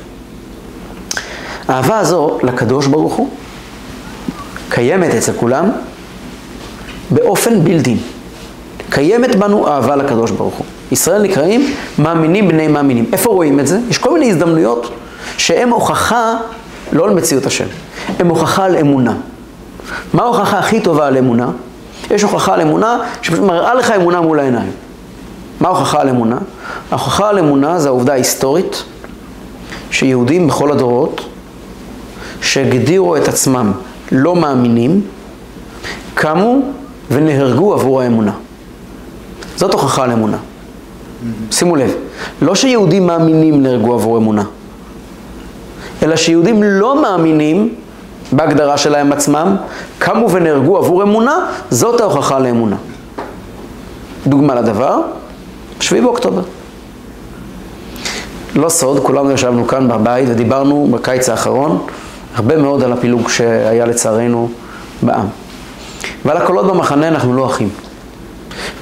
האהבה 1.68 1.98
הזו 1.98 2.38
לקדוש 2.42 2.86
ברוך 2.86 3.14
הוא 3.14 3.28
קיימת 4.68 5.14
אצל 5.14 5.32
כולם 5.32 5.70
באופן 7.10 7.64
בלתי. 7.64 7.96
קיימת 8.90 9.36
בנו 9.36 9.68
אהבה 9.68 9.96
לקדוש 9.96 10.30
ברוך 10.30 10.54
הוא. 10.54 10.66
ישראל 10.92 11.22
נקראים 11.22 11.74
מאמינים 11.98 12.48
בני 12.48 12.68
מאמינים. 12.68 13.04
איפה 13.12 13.30
רואים 13.30 13.60
את 13.60 13.66
זה? 13.66 13.78
יש 13.90 13.98
כל 13.98 14.12
מיני 14.12 14.30
הזדמנויות 14.30 14.92
שהן 15.36 15.68
הוכחה 15.70 16.34
לא 16.92 17.04
על 17.04 17.14
מציאות 17.14 17.46
השם, 17.46 17.66
הן 18.18 18.28
הוכחה 18.28 18.64
על 18.64 18.76
אמונה. 18.76 19.14
מה 20.12 20.22
ההוכחה 20.22 20.58
הכי 20.58 20.80
טובה 20.80 21.06
על 21.06 21.16
אמונה? 21.16 21.50
יש 22.10 22.22
הוכחה 22.22 22.54
על 22.54 22.60
אמונה 22.60 22.98
שפשוט 23.22 23.44
מראה 23.44 23.74
לך 23.74 23.90
אמונה 23.90 24.20
מול 24.20 24.38
העיניים. 24.40 24.72
מה 25.60 25.68
ההוכחה 25.68 26.00
על 26.00 26.08
אמונה? 26.08 26.38
ההוכחה 26.90 27.28
על 27.28 27.38
אמונה 27.38 27.80
זה 27.80 27.88
העובדה 27.88 28.12
ההיסטורית 28.12 28.84
שיהודים 29.90 30.46
בכל 30.46 30.72
הדורות 30.72 31.26
שהגדירו 32.42 33.16
את 33.16 33.28
עצמם 33.28 33.72
לא 34.12 34.36
מאמינים, 34.36 35.00
קמו 36.14 36.58
ונהרגו 37.10 37.74
עבור 37.74 38.00
האמונה. 38.00 38.32
זאת 39.56 39.72
הוכחה 39.72 40.04
על 40.04 40.12
אמונה. 40.12 40.36
שימו 41.50 41.76
לב, 41.76 41.94
לא 42.42 42.54
שיהודים 42.54 43.06
מאמינים 43.06 43.62
נהרגו 43.62 43.94
עבור 43.94 44.18
אמונה, 44.18 44.44
אלא 46.02 46.16
שיהודים 46.16 46.62
לא 46.62 47.02
מאמינים 47.02 47.74
בהגדרה 48.32 48.78
שלהם 48.78 49.12
עצמם, 49.12 49.56
קמו 49.98 50.30
ונהרגו 50.30 50.78
עבור 50.78 51.02
אמונה, 51.02 51.46
זאת 51.70 52.00
ההוכחה 52.00 52.38
לאמונה. 52.38 52.76
דוגמה 54.26 54.54
לדבר, 54.54 55.00
7 55.80 56.00
באוקטובר. 56.00 56.42
לא 58.54 58.68
סוד, 58.68 59.04
כולנו 59.04 59.30
ישבנו 59.30 59.66
כאן 59.66 59.88
בבית 59.88 60.28
ודיברנו 60.28 60.88
בקיץ 60.90 61.28
האחרון 61.28 61.86
הרבה 62.34 62.56
מאוד 62.56 62.82
על 62.82 62.92
הפילוג 62.92 63.28
שהיה 63.28 63.86
לצערנו 63.86 64.48
בעם. 65.02 65.26
ועל 66.24 66.36
הקולות 66.36 66.66
במחנה 66.66 67.08
אנחנו 67.08 67.34
לא 67.34 67.46
אחים. 67.46 67.68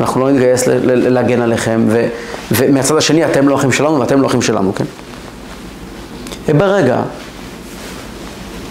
אנחנו 0.01 0.21
לא 0.21 0.31
נתגייס 0.31 0.65
להגן 0.85 1.43
עליכם, 1.43 1.85
ו- 1.89 2.09
ומהצד 2.53 2.97
השני 2.97 3.25
אתם 3.25 3.49
לא 3.49 3.55
אחים 3.55 3.73
שלנו 3.73 4.01
ואתם 4.01 4.23
לא 4.23 4.27
אחים 4.27 4.43
שלנו, 4.43 4.75
כן? 4.75 4.85
וברגע 6.49 7.01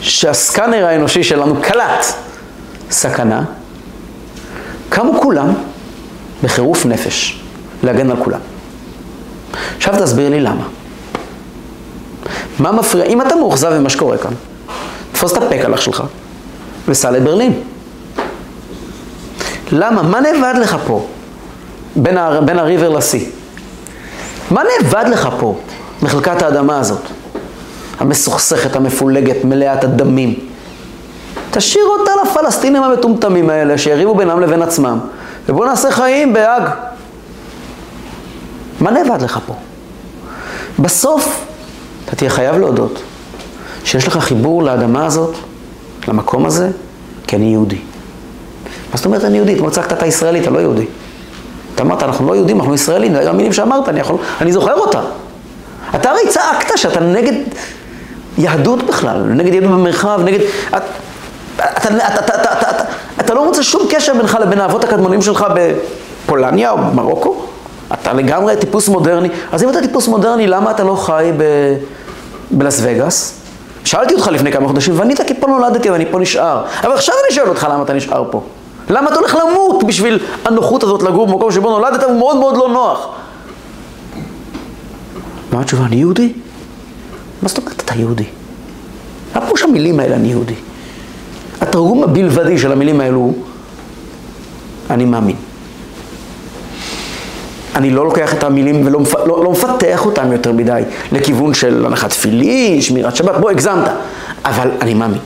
שהסקאנר 0.02 0.86
האנושי 0.86 1.24
שלנו 1.24 1.56
קלט 1.62 2.06
סכנה, 2.92 3.44
קמו 4.90 5.22
כולם 5.22 5.54
בחירוף 6.44 6.86
נפש 6.86 7.42
להגן 7.84 8.12
על 8.12 8.18
כולם. 8.24 8.40
עכשיו 9.78 9.94
תסביר 10.00 10.30
לי 10.30 10.40
למה. 10.40 10.63
מה 12.60 12.72
מפריע? 12.72 13.06
אם 13.06 13.22
אתה 13.22 13.36
מאוכזב 13.36 13.80
ממה 13.80 13.90
שקורה 13.90 14.18
כאן, 14.18 14.32
תפוס 15.12 15.34
את 15.34 15.38
הפקלח 15.38 15.82
שלך 15.82 16.04
וסע 16.88 17.12
לברלין. 17.12 17.54
למה? 19.72 20.02
מה 20.02 20.22
נאבד 20.22 20.54
לך 20.62 20.78
פה 20.88 21.08
בין, 21.98 22.18
הר... 22.18 22.42
בין 22.42 22.60
הריבר 22.60 22.90
לשיא? 22.90 23.26
מה 24.52 24.62
נאבד 24.64 25.06
לך 25.10 25.30
פה 25.40 25.56
מחלקת 26.02 26.42
האדמה 26.42 26.80
הזאת? 26.80 27.02
המסוכסכת, 28.00 28.76
המפולגת, 28.76 29.44
מלאת 29.44 29.84
הדמים. 29.84 30.40
תשאיר 31.52 31.86
אותה 31.86 32.12
לפלסטינים 32.26 32.84
המטומטמים 32.84 33.50
האלה 33.50 33.78
שיריבו 33.78 34.16
בינם 34.16 34.42
לבין 34.42 34.62
עצמם, 34.62 35.00
ובואו 35.50 35.66
נעשה 35.66 35.92
חיים 35.92 36.34
בהאג. 36.34 36.64
מה 38.80 38.92
נאבד 38.92 39.22
לך 39.22 39.40
פה? 39.46 39.56
בסוף 40.80 41.46
אתה 42.06 42.16
תהיה 42.16 42.30
חייב 42.30 42.58
להודות 42.58 43.02
שיש 43.84 44.08
לך 44.08 44.18
חיבור 44.18 44.64
לאדמה 44.64 45.06
הזאת, 45.06 45.36
למקום 46.08 46.46
הזה, 46.46 46.70
כי 47.28 47.36
אני 47.36 47.46
יהודי. 47.52 47.76
מה 48.92 48.98
זאת 48.98 49.06
אומרת 49.06 49.24
אני 49.24 49.38
יהודי? 49.38 49.56
אתמול 49.56 49.72
צעקת 49.72 49.94
אתה 49.94 50.06
ישראלי, 50.06 50.40
אתה 50.40 50.50
לא 50.50 50.60
יהודי. 50.60 50.86
אתה 51.78 51.86
אמרת, 51.86 52.04
אנחנו 52.04 52.28
לא 52.28 52.36
יהודים, 52.36 52.60
אנחנו 52.60 52.76
ישראלים, 52.76 53.13
זה 53.13 53.30
המילים 53.30 53.54
שאמרת, 53.54 53.90
אני, 53.90 54.00
יכול, 54.00 54.16
אני 54.42 54.52
זוכר 54.52 54.74
אותה. 54.74 55.00
אתה 55.96 56.10
הרי 56.10 56.20
צעקת 56.30 56.78
שאתה 56.78 57.00
נגד 57.00 57.34
יהדות 58.38 58.84
בכלל, 58.84 59.18
נגד 59.18 59.54
יהדות 59.54 59.72
במרחב, 59.72 60.22
נגד... 60.24 60.40
את, 60.40 60.82
אתה, 61.56 61.68
אתה, 61.78 62.20
אתה, 62.20 62.20
אתה, 62.20 62.54
אתה, 62.54 62.70
אתה, 62.70 62.84
אתה 63.20 63.34
לא 63.34 63.46
מוצא 63.46 63.62
שום 63.62 63.82
קשר 63.90 64.13
בינך 64.13 64.38
לבין 64.42 64.60
האבות 64.60 64.84
הקדמונים 64.84 65.22
שלך 65.22 65.46
בפולניה 65.56 66.72
או 66.72 66.78
במרוקו? 66.78 67.36
אתה 67.94 68.13
לגמרי 68.13 68.56
טיפוס 68.58 68.88
מודרני. 68.90 69.30
אז 69.52 69.63
אם 69.63 69.70
אתה 69.70 69.82
טיפוס 69.82 70.08
מודרני, 70.08 70.48
למה 70.48 70.72
אתה 70.72 70.84
לא 70.84 70.96
חי 70.96 71.32
ב... 71.38 71.44
בלס 72.52 72.80
וגאס? 72.84 73.40
שאלתי 73.84 74.13
אותך 74.13 74.28
לפני 74.28 74.52
כמה 74.52 74.68
חודשים, 74.68 75.00
וענית 75.00 75.22
כי 75.22 75.34
פה 75.34 75.48
נולדתי 75.48 75.90
ואני 75.90 76.06
פה 76.12 76.20
נשאר. 76.20 76.62
אבל 76.84 76.92
עכשיו 76.92 77.16
אני 77.26 77.36
שואל 77.36 77.50
אותך 77.50 77.68
למה 77.72 77.84
אתה 77.84 77.94
נשאר 77.94 78.24
פה. 78.32 78.42
למה 78.89 79.10
אתה 79.10 79.19
הולך 79.19 79.36
למות 79.36 79.84
בשביל 79.84 80.19
הנוחות 80.45 80.84
הזאת 80.84 81.04
לגור 81.04 81.28
במקום 81.28 81.52
שבו 81.52 81.69
נולדת 81.69 82.04
הוא 82.04 82.19
מאוד 82.19 82.38
מאוד 82.38 82.58
לא 82.58 82.69
נוח? 82.69 83.08
מה 85.52 85.62
התשובה? 85.62 85.86
אני 85.86 85.95
יהודי? 85.95 86.34
מה 87.41 87.50
זאת 87.50 87.58
אומרת 87.58 87.82
אתה 87.86 87.93
יהודי? 87.95 88.26
מה 89.36 89.41
פירוש 89.41 89.63
המילים 89.63 90.00
האלה 90.00 90.15
אני 90.15 90.28
יהודי? 90.28 90.54
התרגום 91.62 92.04
הבלבדי 92.04 92.58
של 92.58 92.71
המילים 92.71 93.02
האלו 93.02 93.19
הוא 93.19 93.34
אני 94.89 95.06
מאמין. 95.06 95.36
אני 97.76 97.89
לא 97.89 98.06
לוקח 98.06 98.34
את 98.34 98.43
המילים 98.43 98.88
ולא. 98.88 99.00
לא, 99.26 99.43
לא 99.43 99.52
מפתח 99.52 100.06
אותם 100.06 100.32
יותר 100.32 100.52
מדי 100.52 100.82
לכיוון 101.12 101.54
של 101.54 101.86
הנחת 101.86 102.10
תפילין, 102.10 102.82
שמירת 102.82 103.15
שבת, 103.15 103.36
בוא 103.39 103.50
הגזמת, 103.50 103.91
אבל 104.45 104.71
אני 104.82 104.93
מאמין. 104.93 105.19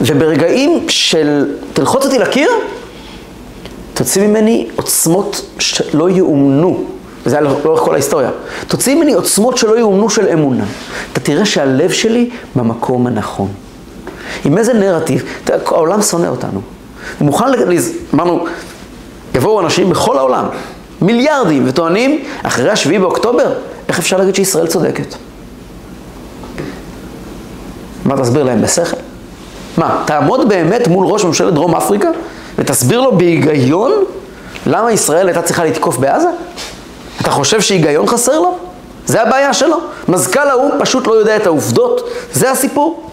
וברגעים 0.00 0.84
של 0.88 1.54
תלחוץ 1.72 2.04
אותי 2.04 2.18
לקיר, 2.18 2.50
תוציא 3.94 4.26
ממני 4.26 4.68
עוצמות 4.76 5.44
שלא 5.58 6.10
יאומנו, 6.10 6.84
וזה 7.26 7.38
היה 7.38 7.50
לאורך 7.64 7.80
כל 7.80 7.94
ההיסטוריה, 7.94 8.30
תוציא 8.68 8.94
ממני 8.94 9.12
עוצמות 9.12 9.58
שלא 9.58 9.78
יאומנו 9.78 10.10
של 10.10 10.28
אמונה. 10.28 10.64
אתה 11.12 11.20
תראה 11.20 11.46
שהלב 11.46 11.90
שלי 11.90 12.30
במקום 12.56 13.06
הנכון. 13.06 13.48
עם 14.44 14.58
איזה 14.58 14.74
נרטיב, 14.74 15.24
העולם 15.66 16.02
שונא 16.02 16.26
אותנו. 16.26 16.60
הוא 17.18 17.26
מוכן. 17.26 17.44
אמרנו, 18.14 18.44
יבואו 19.34 19.60
אנשים 19.60 19.90
בכל 19.90 20.18
העולם, 20.18 20.46
מיליארדים, 21.00 21.64
וטוענים, 21.68 22.24
אחרי 22.42 22.70
השביעי 22.70 22.98
באוקטובר, 22.98 23.52
איך 23.88 23.98
אפשר 23.98 24.16
להגיד 24.16 24.34
שישראל 24.34 24.66
צודקת? 24.66 25.14
מה 28.04 28.16
תסביר 28.16 28.42
להם 28.42 28.62
בשכל? 28.62 28.96
מה, 29.76 30.02
תעמוד 30.06 30.48
באמת 30.48 30.88
מול 30.88 31.06
ראש 31.06 31.24
ממשלת 31.24 31.54
דרום 31.54 31.74
אפריקה 31.74 32.08
ותסביר 32.58 33.00
לו 33.00 33.18
בהיגיון 33.18 33.92
למה 34.66 34.92
ישראל 34.92 35.28
הייתה 35.28 35.42
צריכה 35.42 35.64
לתקוף 35.64 35.96
בעזה? 35.96 36.28
אתה 37.20 37.30
חושב 37.30 37.60
שהיגיון 37.60 38.06
חסר 38.06 38.40
לו? 38.40 38.58
זה 39.06 39.22
הבעיה 39.22 39.54
שלו. 39.54 39.76
מזכ"ל 40.08 40.48
האו"ם 40.48 40.70
פשוט 40.80 41.06
לא 41.06 41.12
יודע 41.12 41.36
את 41.36 41.46
העובדות, 41.46 42.08
זה 42.32 42.50
הסיפור. 42.50 43.10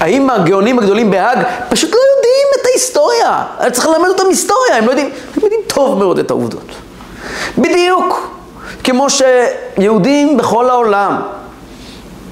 האם 0.00 0.30
הגאונים 0.30 0.78
הגדולים 0.78 1.10
בהאג 1.10 1.38
פשוט 1.68 1.90
לא 1.90 1.98
יודעים 2.16 2.46
את 2.60 2.66
ההיסטוריה? 2.66 3.44
צריך 3.72 3.86
ללמד 3.86 4.08
אותם 4.08 4.28
היסטוריה, 4.28 4.76
הם 4.76 4.86
לא 4.86 4.90
יודעים, 4.90 5.10
הם 5.36 5.42
יודעים 5.42 5.60
טוב 5.66 5.98
מאוד 5.98 6.18
את 6.18 6.30
העובדות. 6.30 6.74
בדיוק 7.58 8.28
כמו 8.84 9.06
שיהודים 9.10 10.36
בכל 10.36 10.70
העולם 10.70 11.22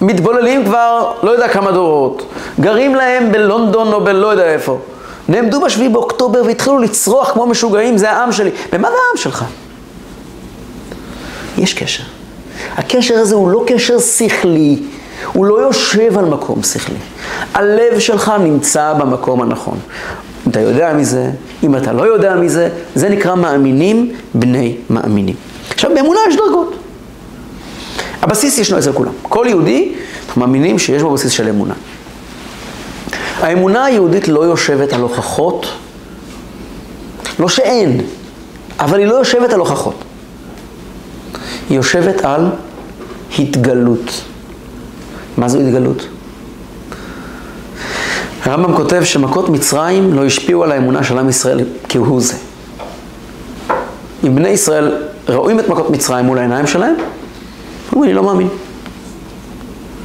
מתבוללים 0.00 0.64
כבר 0.64 1.12
לא 1.22 1.30
יודע 1.30 1.48
כמה 1.48 1.72
דורות, 1.72 2.22
גרים 2.60 2.94
להם 2.94 3.32
בלונדון 3.32 3.92
או 3.92 4.04
בלא 4.04 4.26
יודע 4.26 4.44
איפה, 4.44 4.78
נעמדו 5.28 5.60
בשביעי 5.60 5.88
באוקטובר 5.88 6.42
והתחילו 6.46 6.78
לצרוח 6.78 7.30
כמו 7.32 7.46
משוגעים, 7.46 7.98
זה 7.98 8.10
העם 8.10 8.32
שלי. 8.32 8.50
במה 8.72 8.88
זה 8.88 8.94
העם 8.94 9.16
שלך? 9.16 9.44
יש 11.58 11.74
קשר. 11.74 12.02
הקשר 12.76 13.14
הזה 13.14 13.34
הוא 13.34 13.50
לא 13.50 13.64
קשר 13.66 13.98
שכלי, 13.98 14.78
הוא 15.32 15.46
לא 15.46 15.60
יושב 15.62 16.18
על 16.18 16.24
מקום 16.24 16.62
שכלי. 16.62 16.96
הלב 17.54 17.98
שלך 17.98 18.32
נמצא 18.40 18.92
במקום 18.92 19.42
הנכון. 19.42 19.78
אם 20.46 20.50
אתה 20.50 20.60
יודע 20.60 20.92
מזה, 20.92 21.30
אם 21.62 21.76
אתה 21.76 21.92
לא 21.92 22.02
יודע 22.02 22.36
מזה, 22.36 22.68
זה 22.94 23.08
נקרא 23.08 23.34
מאמינים 23.34 24.12
בני 24.34 24.76
מאמינים. 24.90 25.34
עכשיו, 25.70 25.90
באמונה 25.94 26.20
יש 26.28 26.36
דרגות. 26.36 26.80
הבסיס 28.22 28.59
ישנו 28.59 28.78
אצל 28.78 28.92
כולם. 28.92 29.12
כל 29.22 29.46
יהודי, 29.48 29.92
אנחנו 30.26 30.40
מאמינים 30.40 30.78
שיש 30.78 31.02
בו 31.02 31.11
בסיס 31.11 31.33
של 31.33 31.48
אמונה. 31.48 31.74
האמונה 33.40 33.85
היהודית 33.85 34.28
לא 34.28 34.40
יושבת 34.40 34.92
על 34.92 35.00
הוכחות, 35.00 35.66
לא 37.38 37.48
שאין, 37.48 38.00
אבל 38.78 38.98
היא 38.98 39.06
לא 39.06 39.14
יושבת 39.14 39.52
על 39.52 39.61
הוכחות. 39.61 40.04
היא 41.68 41.76
יושבת 41.76 42.24
על 42.24 42.46
התגלות. 43.38 44.22
מה 45.37 45.48
זו 45.48 45.59
התגלות? 45.59 46.06
הרמב"ם 48.44 48.76
כותב 48.76 49.04
שמכות 49.04 49.48
מצרים 49.48 50.14
לא 50.14 50.24
השפיעו 50.24 50.64
על 50.64 50.72
האמונה 50.72 51.04
של 51.04 51.18
עם 51.18 51.28
ישראל 51.28 51.61
כהוא 51.88 52.20
זה. 52.20 52.35
אם 54.26 54.35
בני 54.35 54.48
ישראל 54.48 54.94
רואים 55.28 55.61
את 55.61 55.68
מכות 55.68 55.90
מצרים 55.90 56.24
מול 56.24 56.38
העיניים 56.38 56.66
שלהם, 56.66 56.94
אומרים, 57.92 58.11
אני 58.11 58.16
לא 58.16 58.22
מאמין. 58.22 58.48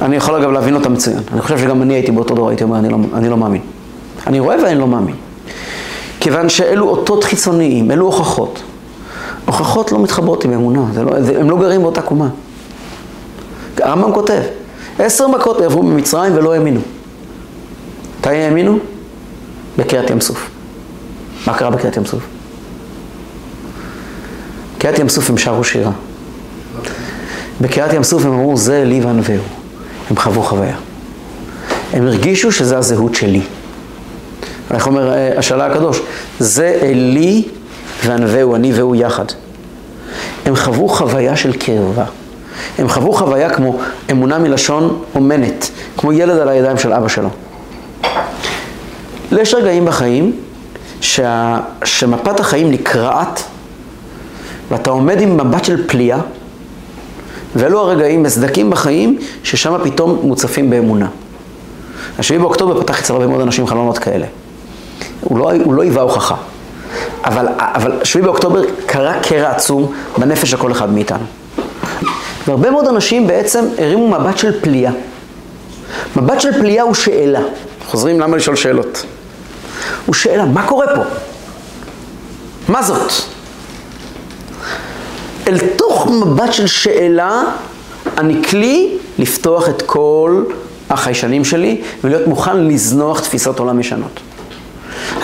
אני 0.02 0.16
יכול 0.16 0.34
אגב 0.34 0.50
להבין 0.50 0.74
אותם 0.74 0.92
מצוין. 0.92 1.18
אני 1.32 1.40
חושב 1.40 1.58
שגם 1.58 1.82
אני 1.82 1.94
הייתי 1.94 2.12
באותו 2.12 2.34
דור, 2.34 2.48
הייתי 2.48 2.64
אומר, 2.64 2.78
אני 2.78 2.88
לא, 2.88 2.98
אני 3.14 3.28
לא 3.28 3.36
מאמין. 3.36 3.60
אני 4.26 4.40
רואה 4.40 4.56
ואני 4.62 4.78
לא 4.78 4.86
מאמין. 4.86 5.14
כיוון 6.20 6.48
שאלו 6.48 6.88
אותות 6.88 7.24
חיצוניים, 7.24 7.90
אלו 7.90 8.06
הוכחות. 8.06 8.62
הוכחות 9.44 9.92
לא 9.92 9.98
מתחברות 9.98 10.44
עם 10.44 10.52
אמונה, 10.52 10.84
לא, 11.04 11.16
הם 11.38 11.50
לא 11.50 11.56
גרים 11.58 11.82
באותה 11.82 12.02
קומה. 12.02 12.28
הרמב"ם 13.78 14.12
כותב, 14.12 14.40
עשר 14.98 15.28
מכות 15.28 15.60
עברו 15.60 15.82
ממצרים 15.82 16.36
ולא 16.36 16.54
האמינו. 16.54 16.80
מתי 18.20 18.28
האמינו? 18.28 18.78
בקריאת 19.78 20.10
ים 20.10 20.20
סוף. 20.20 20.50
מה 21.46 21.54
קרה 21.54 21.70
בקריאת 21.70 21.96
ים 21.96 22.04
סוף? 22.04 22.22
בקריאת 24.76 24.98
ים 24.98 25.08
סוף 25.08 25.30
הם 25.30 25.38
שרו 25.38 25.64
שירה. 25.64 25.92
בקריאת 27.60 27.92
ים 27.92 28.02
סוף 28.02 28.24
הם 28.24 28.32
אמרו, 28.32 28.56
זה 28.56 28.84
לי 28.84 29.00
וענווהו. 29.00 29.42
הם 30.10 30.16
חוו 30.16 30.42
חוויה. 30.42 30.76
הם 31.92 32.06
הרגישו 32.06 32.52
שזה 32.52 32.78
הזהות 32.78 33.14
שלי. 33.14 33.42
איך 34.74 34.86
אומר 34.86 35.12
אה, 35.12 35.38
השאלה 35.38 35.66
הקדוש? 35.66 36.00
זה 36.38 36.78
אלי 36.82 37.48
וענווהו, 38.04 38.54
אני 38.54 38.72
והוא 38.72 38.96
יחד. 38.96 39.24
הם 40.46 40.56
חוו 40.56 40.88
חוויה 40.88 41.36
של 41.36 41.52
קרבה. 41.52 42.04
הם 42.78 42.88
חוו 42.88 43.12
חוויה 43.12 43.50
כמו 43.50 43.78
אמונה 44.10 44.38
מלשון 44.38 45.02
אומנת, 45.14 45.70
כמו 45.96 46.12
ילד 46.12 46.38
על 46.38 46.48
הידיים 46.48 46.78
של 46.78 46.92
אבא 46.92 47.08
שלו. 47.08 47.28
יש 49.32 49.54
רגעים 49.54 49.84
בחיים 49.84 50.32
שה, 51.00 51.60
שמפת 51.84 52.40
החיים 52.40 52.70
נקרעת 52.70 53.42
ואתה 54.70 54.90
עומד 54.90 55.20
עם 55.20 55.36
מבט 55.36 55.64
של 55.64 55.88
פליאה 55.88 56.18
ואלו 57.54 57.80
הרגעים 57.80 58.22
מסדקים 58.22 58.70
בחיים 58.70 59.18
ששם 59.42 59.76
פתאום 59.84 60.18
מוצפים 60.22 60.70
באמונה. 60.70 61.06
השביעי 62.18 62.40
באוקטובר 62.40 62.80
פתח 62.82 63.00
אצל 63.00 63.12
הרבה 63.12 63.26
מאוד 63.26 63.40
אנשים 63.40 63.66
חלונות 63.66 63.98
כאלה. 63.98 64.26
הוא 65.20 65.38
לא, 65.38 65.52
הוא 65.64 65.74
לא 65.74 65.82
היווה 65.82 66.02
הוכחה. 66.02 66.34
אבל, 67.24 67.46
אבל 67.58 67.92
שביעי 68.04 68.24
באוקטובר 68.24 68.62
קרה 68.86 69.20
קרע 69.22 69.50
עצום 69.50 69.92
בנפש 70.18 70.50
של 70.50 70.56
כל 70.56 70.72
אחד 70.72 70.92
מאיתנו. 70.92 71.24
והרבה 72.46 72.70
מאוד 72.70 72.86
אנשים 72.86 73.26
בעצם 73.26 73.64
הרימו 73.78 74.08
מבט 74.08 74.38
של 74.38 74.60
פליאה. 74.60 74.92
מבט 76.16 76.40
של 76.40 76.60
פליאה 76.60 76.82
הוא 76.82 76.94
שאלה. 76.94 77.40
חוזרים 77.88 78.20
למה 78.20 78.36
לשאול 78.36 78.56
שאלות. 78.56 79.04
הוא 80.06 80.14
שאלה, 80.14 80.44
מה 80.44 80.66
קורה 80.66 80.86
פה? 80.94 81.02
מה 82.68 82.82
זאת? 82.82 83.12
אל 85.48 85.58
תוך 85.76 86.06
מבט 86.06 86.52
של 86.52 86.66
שאלה, 86.66 87.42
אני 88.18 88.44
כלי 88.44 88.98
לפתוח 89.18 89.68
את 89.68 89.82
כל 89.82 90.42
החיישנים 90.90 91.44
שלי 91.44 91.80
ולהיות 92.04 92.26
מוכן 92.26 92.56
לזנוח 92.56 93.20
תפיסות 93.20 93.58
עולם 93.58 93.80
ישנות. 93.80 94.20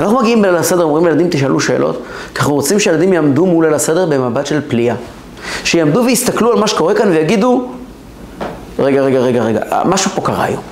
אנחנו 0.01 0.19
מגיעים 0.21 0.43
בליל 0.43 0.57
הסדר, 0.57 0.85
אומרים 0.85 1.07
לילדים 1.07 1.29
תשאלו 1.31 1.61
שאלות, 1.61 2.03
כי 2.35 2.41
אנחנו 2.41 2.55
רוצים 2.55 2.81
שילדים 2.81 3.13
יעמדו 3.13 3.47
מול 3.47 3.65
ליל 3.65 3.75
הסדר 3.75 4.07
במבט 4.07 4.47
של 4.47 4.61
פליאה. 4.69 4.95
שיעמדו 5.65 6.05
ויסתכלו 6.05 6.53
על 6.53 6.59
מה 6.59 6.67
שקורה 6.67 6.95
כאן 6.95 7.09
ויגידו, 7.09 7.69
רגע, 8.79 9.03
רגע, 9.03 9.19
רגע, 9.19 9.43
רגע, 9.43 9.61
משהו 9.85 10.11
פה 10.15 10.23
קרה 10.23 10.45
היום. 10.45 10.63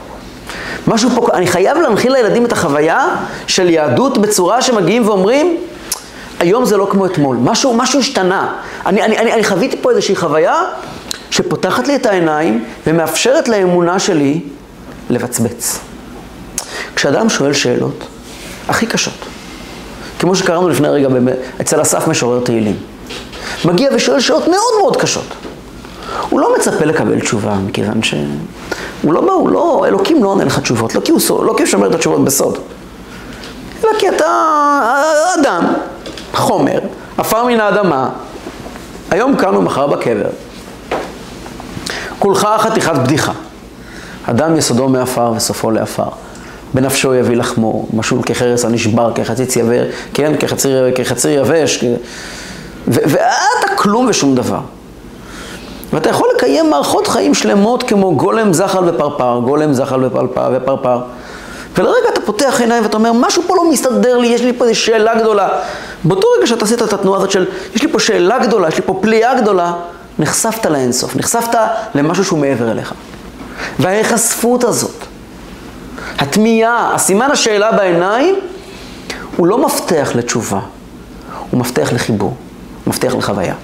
משהו 0.87 1.11
פה, 1.11 1.27
אני 1.33 1.47
חייב 1.47 1.79
להנחיל 1.79 2.13
לילדים 2.13 2.45
את 2.45 2.53
החוויה 2.53 3.09
של 3.47 3.71
יהדות 3.71 4.19
בצורה 4.19 4.63
שמגיעים 4.63 5.09
ואומרים, 5.09 5.57
היום 6.41 6.65
זה 6.65 6.77
לא 6.77 6.87
כמו 6.91 7.07
אתמול, 7.07 7.37
משהו, 7.41 7.75
משהו 7.75 8.01
השתנה. 8.01 8.55
אני, 8.87 9.03
אני, 9.03 9.19
אני, 9.19 9.33
אני 9.33 9.45
חוויתי 9.45 9.77
פה 9.83 9.91
איזושהי 9.91 10.17
חוויה 10.17 10.63
שפותחת 11.31 11.89
לי 11.89 11.97
את 11.97 12.07
העיניים 12.07 12.65
ומאפשרת 12.87 13.49
לאמונה 13.49 13.99
שלי 13.99 14.41
לבצבץ. 15.11 15.79
כשאדם 16.97 17.29
שואל 17.29 17.53
שאלות 17.53 18.05
הכי 18.69 18.87
קשות, 18.87 19.27
כמו 20.19 20.35
שקראנו 20.35 20.69
לפני 20.69 20.89
רגע 20.89 21.09
אצל 21.61 21.83
אסף 21.83 22.09
משורר 22.09 22.41
תהילים, 22.45 22.77
מגיע 23.65 23.91
ושואל 23.95 24.21
שאלות 24.21 24.49
מאוד 24.49 24.75
מאוד 24.81 24.97
קשות. 24.97 25.27
הוא 26.31 26.41
לא 26.41 26.55
מצפה 26.59 26.85
לקבל 26.85 27.21
תשובה, 27.21 27.55
מכיוון 27.67 28.03
ש... 28.03 28.15
הוא 29.03 29.15
לא 29.15 29.21
בא, 29.21 29.33
הוא 29.33 29.51
לא, 29.51 29.85
אלוקים 29.89 30.25
לא 30.25 30.29
עונה 30.29 30.45
לך 30.45 30.59
תשובות, 30.59 30.95
לא 30.95 31.01
כי 31.01 31.13
הוא, 31.13 31.45
לא 31.45 31.55
כי 31.57 31.63
הוא 31.63 31.71
שומר 31.71 31.89
את 31.89 31.95
התשובות 31.95 32.25
בסוד. 32.25 32.59
אלא 33.85 33.91
כי 33.99 34.09
אתה 34.09 34.27
אדם, 35.41 35.65
חומר, 36.35 36.79
עפר 37.19 37.45
מן 37.45 37.61
האדמה, 37.61 38.09
היום 39.11 39.37
כאן 39.37 39.57
ומחר 39.57 39.87
בקבר. 39.87 40.31
כולך 42.19 42.49
חתיכת 42.59 42.93
בדיחה. 42.95 43.33
אדם 44.25 44.57
יסודו 44.57 44.89
מעפר 44.89 45.33
וסופו 45.37 45.71
לעפר. 45.71 46.09
בנפשו 46.75 47.15
יביא 47.15 47.37
לחמו, 47.37 47.87
משול 47.95 48.23
כחרס 48.23 48.65
הנשבר, 48.65 49.13
כחציץ 49.15 49.57
יבר, 49.57 49.85
כן, 50.15 50.33
כחציר, 50.39 50.87
כחציר 50.95 51.41
יבש, 51.41 51.85
ואתה 52.89 53.75
כלום 53.77 54.07
ושום 54.09 54.35
דבר. 54.35 54.61
ואתה 55.93 56.09
יכול 56.09 56.29
לקיים 56.37 56.71
מערכות 56.71 57.07
חיים 57.09 57.35
שלמות 57.35 57.83
כמו 57.83 58.17
גולם, 58.17 58.53
זחל 58.53 58.89
ופרפר, 58.89 59.41
גולם, 59.45 59.73
זחל 59.73 60.05
ופרפר, 60.05 60.51
ופרפר. 60.57 60.99
ולרגע 61.79 62.09
אתה 62.13 62.21
פותח 62.21 62.57
עיניים 62.61 62.83
ואתה 62.83 62.97
אומר, 62.97 63.13
משהו 63.13 63.43
פה 63.47 63.57
לא 63.57 63.71
מסתדר 63.71 64.19
לי, 64.19 64.27
יש 64.27 64.43
לי 64.43 64.53
פה 64.53 64.65
איזו 64.65 64.81
שאלה 64.81 65.15
גדולה. 65.15 65.49
באותו 66.05 66.27
רגע 66.39 66.47
שאתה 66.47 66.65
עשית 66.65 66.83
את 66.83 66.93
התנועה 66.93 67.19
הזאת 67.19 67.31
של, 67.31 67.47
יש 67.75 67.83
לי 67.83 67.93
פה 67.93 67.99
שאלה 67.99 68.39
גדולה, 68.39 68.69
יש 68.69 68.77
לי 68.77 68.83
פה 68.83 68.99
פליאה 69.03 69.41
גדולה, 69.41 69.73
נחשפת 70.19 70.67
לאינסוף, 70.67 71.17
נחשפת 71.17 71.59
למשהו 71.95 72.25
שהוא 72.25 72.39
מעבר 72.39 72.71
אליך. 72.71 72.95
וההיחשפות 73.79 74.65
הזאת, 74.65 75.05
התמיהה, 76.19 76.95
הסימן 76.95 77.31
השאלה 77.31 77.73
בעיניים, 77.73 78.35
הוא 79.37 79.47
לא 79.47 79.67
מפתח 79.67 80.11
לתשובה, 80.15 80.61
הוא 81.51 81.61
מפתח 81.61 81.93
לחיבור, 81.93 82.37
מפתח 82.87 83.15
לחוויה. 83.15 83.55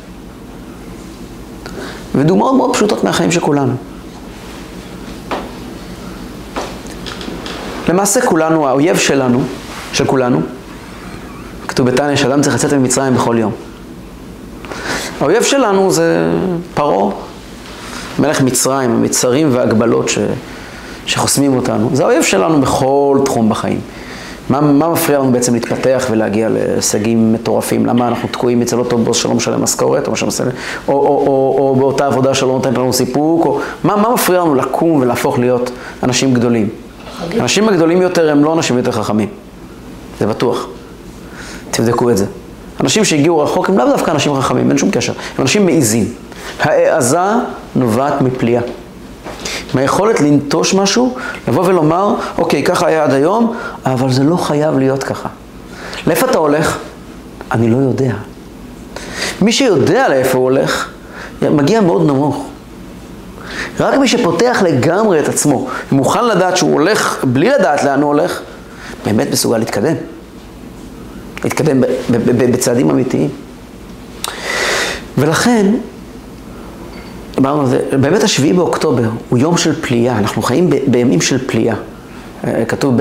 ודוגמאות 2.14 2.54
מאוד 2.54 2.74
פשוטות 2.74 3.04
מהחיים 3.04 3.32
של 3.32 3.40
כולנו. 3.40 3.74
למעשה 7.88 8.20
כולנו, 8.20 8.68
האויב 8.68 8.96
שלנו, 8.96 9.42
של 9.92 10.06
כולנו, 10.06 10.40
כתוב 11.68 11.90
בתניא 11.90 12.16
שאדם 12.16 12.42
צריך 12.42 12.54
לצאת 12.54 12.72
ממצרים 12.72 13.14
בכל 13.14 13.36
יום. 13.38 13.52
האויב 15.20 15.42
שלנו 15.42 15.90
זה 15.90 16.30
פרעה, 16.74 17.14
מלך 18.18 18.40
מצרים, 18.40 18.90
המצרים 18.90 19.48
והגבלות 19.52 20.08
ש... 20.08 20.18
שחוסמים 21.06 21.56
אותנו. 21.56 21.90
זה 21.92 22.02
האויב 22.02 22.22
שלנו 22.22 22.60
בכל 22.60 23.18
תחום 23.24 23.48
בחיים. 23.48 23.80
מה, 24.50 24.60
מה 24.60 24.88
מפריע 24.88 25.18
לנו 25.18 25.32
בעצם 25.32 25.54
להתפתח 25.54 26.06
ולהגיע 26.10 26.48
להישגים 26.48 27.32
מטורפים? 27.32 27.86
למה 27.86 28.08
אנחנו 28.08 28.28
תקועים 28.28 28.62
אצל 28.62 28.78
אותו 28.78 28.98
בוס 28.98 29.16
שלא 29.16 29.34
משלם 29.34 29.62
משכורת, 29.62 30.08
או, 30.08 30.16
שמשלם, 30.16 30.48
או, 30.88 30.92
או, 30.92 30.98
או, 31.26 31.56
או 31.58 31.76
באותה 31.76 32.06
עבודה 32.06 32.34
שלא 32.34 32.48
נותנת 32.48 32.78
לנו 32.78 32.92
סיפוק, 32.92 33.46
או 33.46 33.60
מה, 33.84 33.96
מה 33.96 34.14
מפריע 34.14 34.40
לנו 34.40 34.54
לקום 34.54 35.00
ולהפוך 35.00 35.38
להיות 35.38 35.70
אנשים 36.02 36.34
גדולים? 36.34 36.68
האנשים 37.38 37.68
הגדולים 37.68 38.02
יותר 38.02 38.30
הם 38.30 38.44
לא 38.44 38.54
אנשים 38.54 38.76
יותר 38.76 38.92
חכמים, 38.92 39.28
זה 40.20 40.26
בטוח. 40.26 40.66
תבדקו 41.76 42.10
את 42.10 42.16
זה. 42.16 42.24
אנשים 42.80 43.04
שהגיעו 43.04 43.38
רחוק 43.38 43.68
הם 43.68 43.78
לאו 43.78 43.86
דווקא 43.86 44.10
אנשים 44.10 44.40
חכמים, 44.40 44.70
אין 44.70 44.78
שום 44.78 44.90
קשר, 44.90 45.12
הם 45.12 45.42
אנשים 45.42 45.66
מעיזים. 45.66 46.12
העזה 46.60 47.18
נובעת 47.76 48.20
מפליאה. 48.20 48.62
מהיכולת 49.74 50.20
לנטוש 50.20 50.74
משהו, 50.74 51.14
לבוא 51.48 51.64
ולומר, 51.64 52.14
אוקיי, 52.38 52.62
ככה 52.62 52.86
היה 52.86 53.04
עד 53.04 53.12
היום, 53.12 53.54
אבל 53.86 54.12
זה 54.12 54.24
לא 54.24 54.36
חייב 54.36 54.78
להיות 54.78 55.02
ככה. 55.02 55.28
לאיפה 56.06 56.26
אתה 56.26 56.38
הולך? 56.38 56.78
אני 57.52 57.70
לא 57.70 57.76
יודע. 57.76 58.12
מי 59.42 59.52
שיודע 59.52 60.08
לאיפה 60.08 60.38
הוא 60.38 60.44
הולך, 60.44 60.88
מגיע 61.42 61.80
מאוד 61.80 62.06
נמוך. 62.06 62.46
רק 63.80 63.98
מי 63.98 64.08
שפותח 64.08 64.62
לגמרי 64.64 65.20
את 65.20 65.28
עצמו, 65.28 65.68
מוכן 65.92 66.24
לדעת 66.24 66.56
שהוא 66.56 66.72
הולך 66.72 67.24
בלי 67.24 67.50
לדעת 67.50 67.84
לאן 67.84 68.02
הוא 68.02 68.08
הולך, 68.08 68.40
באמת 69.04 69.30
מסוגל 69.32 69.58
להתקדם. 69.58 69.94
להתקדם 71.46 71.80
בצעדים 72.10 72.90
אמיתיים. 72.90 73.28
ולכן, 75.18 75.66
אמרנו, 77.38 77.68
באמת 78.00 78.22
השביעי 78.22 78.52
באוקטובר 78.52 79.08
הוא 79.28 79.38
יום 79.38 79.56
של 79.56 79.82
פליאה, 79.82 80.18
אנחנו 80.18 80.42
חיים 80.42 80.70
בימים 80.86 81.20
של 81.20 81.48
פליאה. 81.48 81.74
אה, 82.44 82.64
כתוב 82.64 82.94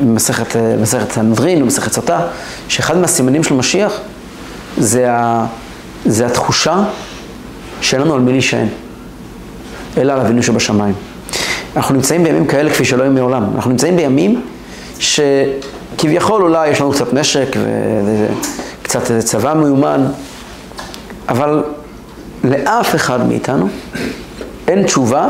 במסכת 0.00 0.56
סנהדרין 1.10 1.62
במסכת 1.62 1.92
סוטה, 1.92 2.20
שאחד 2.68 2.96
מהסימנים 2.96 3.42
של 3.44 3.54
משיח 3.54 3.92
זה, 4.78 5.12
ה, 5.12 5.46
זה 6.04 6.26
התחושה 6.26 6.84
שאין 7.80 8.02
לנו 8.02 8.14
על 8.14 8.20
מי 8.20 8.32
להישען, 8.32 8.66
אלא 9.96 10.12
על 10.12 10.20
אבינו 10.20 10.42
שבשמיים. 10.42 10.94
אנחנו 11.76 11.94
נמצאים 11.94 12.24
בימים 12.24 12.46
כאלה 12.46 12.70
כפי 12.70 12.84
שלא 12.84 13.02
היו 13.02 13.12
מעולם. 13.12 13.44
אנחנו 13.54 13.70
נמצאים 13.70 13.96
בימים 13.96 14.42
שכביכול 15.96 16.42
אולי 16.42 16.68
יש 16.68 16.80
לנו 16.80 16.92
קצת 16.92 17.12
נשק 17.14 17.56
וקצת 18.82 19.02
צבא 19.18 19.54
מיומן, 19.54 20.06
אבל 21.28 21.62
לאף 22.44 22.94
אחד 22.94 23.28
מאיתנו 23.28 23.68
אין 24.68 24.82
תשובה 24.82 25.28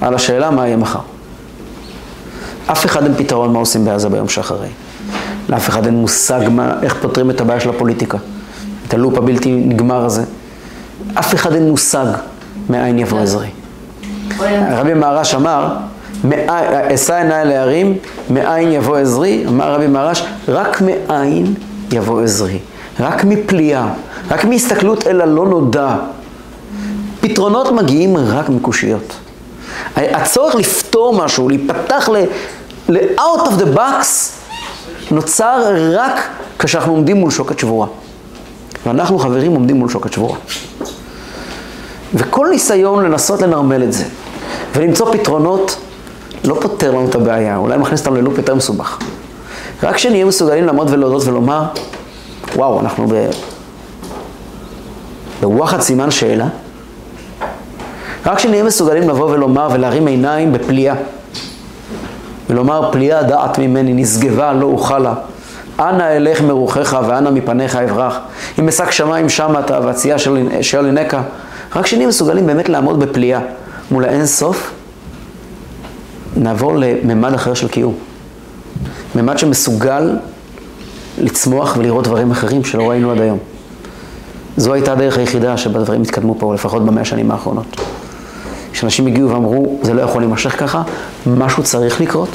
על 0.00 0.14
השאלה 0.14 0.50
מה 0.50 0.66
יהיה 0.66 0.76
מחר. 0.76 0.98
אף 2.66 2.86
אחד 2.86 3.02
אין 3.02 3.14
פתרון 3.14 3.52
מה 3.52 3.58
עושים 3.58 3.84
בעזה 3.84 4.08
ביום 4.08 4.28
שאחרי. 4.28 4.68
לאף 5.48 5.68
אחד 5.68 5.86
אין 5.86 5.94
מושג 5.94 6.40
מה, 6.50 6.72
איך 6.82 6.96
פותרים 7.02 7.30
את 7.30 7.40
הבעיה 7.40 7.60
של 7.60 7.70
הפוליטיקה, 7.70 8.18
את 8.88 8.94
הלופ 8.94 9.18
הבלתי 9.18 9.52
נגמר 9.52 10.04
הזה. 10.04 10.24
אף 11.14 11.34
אחד 11.34 11.52
אין 11.52 11.68
מושג 11.68 12.06
מאין 12.70 12.98
יבוא 12.98 13.20
עזרי. 13.20 13.48
רבי 14.70 14.94
מהרש 14.94 15.34
אמר, 15.34 15.76
אשא 16.94 17.14
עיניי 17.14 17.44
להרים, 17.44 17.98
מאין 18.30 18.72
יבוא 18.72 18.96
עזרי, 18.96 19.44
אמר 19.48 19.74
רבי 19.74 19.86
מהרש, 19.86 20.24
רק 20.48 20.82
מאין 20.82 21.54
יבוא 21.92 22.22
עזרי. 22.22 22.58
רק 23.00 23.24
מפליאה, 23.24 23.86
רק 24.30 24.44
מהסתכלות 24.44 25.06
אל 25.06 25.20
הלא 25.20 25.46
נודע. 25.46 25.96
פתרונות 27.20 27.72
מגיעים 27.72 28.16
רק 28.16 28.48
מקושיות. 28.48 29.12
הצורך 29.96 30.54
לפתור 30.54 31.14
משהו, 31.14 31.48
להיפתח 31.48 32.08
ל-out 32.88 33.40
of 33.40 33.60
the 33.60 33.76
box, 33.76 34.06
נוצר 35.10 35.62
רק 35.92 36.28
כשאנחנו 36.58 36.92
עומדים 36.92 37.16
מול 37.16 37.30
שוקת 37.30 37.58
שבורה. 37.58 37.86
ואנחנו 38.86 39.18
חברים 39.18 39.52
עומדים 39.52 39.76
מול 39.76 39.88
שוקת 39.88 40.12
שבורה. 40.12 40.36
וכל 42.14 42.48
ניסיון 42.50 43.04
לנסות 43.04 43.42
לנרמל 43.42 43.82
את 43.82 43.92
זה 43.92 44.04
ולמצוא 44.74 45.12
פתרונות 45.12 45.76
לא 46.46 46.56
פותר 46.60 46.90
לנו 46.90 47.08
את 47.08 47.14
הבעיה, 47.14 47.56
אולי 47.56 47.78
מכניס 47.78 48.00
אותנו 48.00 48.16
ללופ 48.16 48.38
יותר 48.38 48.54
מסובך. 48.54 48.98
רק 49.82 49.94
כשנהיה 49.94 50.24
מסוגלים 50.24 50.66
לעמוד 50.66 50.90
ולהודות 50.90 51.24
ולומר, 51.26 51.64
וואו, 52.56 52.80
אנחנו 52.80 53.06
ב... 53.08 53.28
בווחד 55.40 55.80
סימן 55.80 56.10
שאלה, 56.10 56.46
רק 58.26 58.36
כשנהיה 58.36 58.62
מסוגלים 58.62 59.08
לבוא 59.08 59.30
ולומר 59.30 59.68
ולהרים 59.72 60.06
עיניים 60.06 60.52
בפליאה, 60.52 60.94
ולומר 62.50 62.92
פליאה 62.92 63.22
דעת 63.22 63.58
ממני 63.58 63.94
נשגבה 63.94 64.52
לא 64.52 64.66
אוכל 64.66 64.98
לה, 64.98 65.14
אנא 65.78 66.16
אלך 66.16 66.40
מרוחך 66.40 66.96
ואנא 67.08 67.30
מפניך 67.30 67.76
אברח, 67.76 68.18
אם 68.58 68.68
אשק 68.68 68.90
שמיים 68.90 69.28
שמה 69.28 69.60
אתה 69.60 69.80
והצייה 69.84 70.18
של 70.60 70.84
עינקה, 70.84 71.22
רק 71.76 71.84
כשנהיה 71.84 72.08
מסוגלים 72.08 72.46
באמת 72.46 72.68
לעמוד 72.68 73.00
בפליאה 73.00 73.40
מול 73.90 74.04
האין 74.04 74.26
סוף, 74.26 74.70
נעבור 76.36 76.72
לממד 76.76 77.34
אחר 77.34 77.54
של 77.54 77.68
קיום. 77.68 77.94
ממד 79.14 79.38
שמסוגל 79.38 80.16
לצמוח 81.18 81.76
ולראות 81.78 82.04
דברים 82.04 82.30
אחרים 82.30 82.64
שלא 82.64 82.90
ראינו 82.90 83.10
עד 83.10 83.20
היום. 83.20 83.38
זו 84.56 84.72
הייתה 84.72 84.92
הדרך 84.92 85.18
היחידה 85.18 85.56
שבה 85.56 85.80
דברים 85.80 86.02
התקדמו 86.02 86.34
פה, 86.38 86.54
לפחות 86.54 86.84
במאה 86.86 87.02
השנים 87.02 87.30
האחרונות. 87.30 87.66
כשאנשים 88.72 89.06
הגיעו 89.06 89.30
ואמרו, 89.30 89.78
זה 89.82 89.94
לא 89.94 90.02
יכול 90.02 90.22
להימשך 90.22 90.60
ככה, 90.60 90.82
משהו 91.26 91.62
צריך 91.62 92.00
לקרות, 92.00 92.28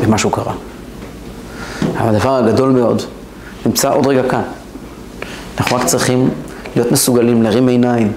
ומשהו 0.00 0.30
קרה. 0.30 0.52
אבל 1.98 2.14
הדבר 2.14 2.36
הגדול 2.36 2.70
מאוד 2.70 3.02
נמצא 3.66 3.92
עוד 3.92 4.06
רגע 4.06 4.28
כאן. 4.28 4.42
אנחנו 5.58 5.76
רק 5.76 5.84
צריכים 5.84 6.30
להיות 6.76 6.92
מסוגלים 6.92 7.42
להרים 7.42 7.68
עיניים 7.68 8.12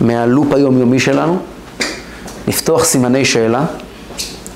מהלופ 0.00 0.52
היומיומי 0.52 1.00
שלנו, 1.00 1.38
לפתוח 2.48 2.84
סימני 2.84 3.24
שאלה, 3.24 3.64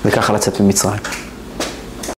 וככה 0.05 0.33
לצאת 0.33 0.59
ממצרים. 0.59 0.99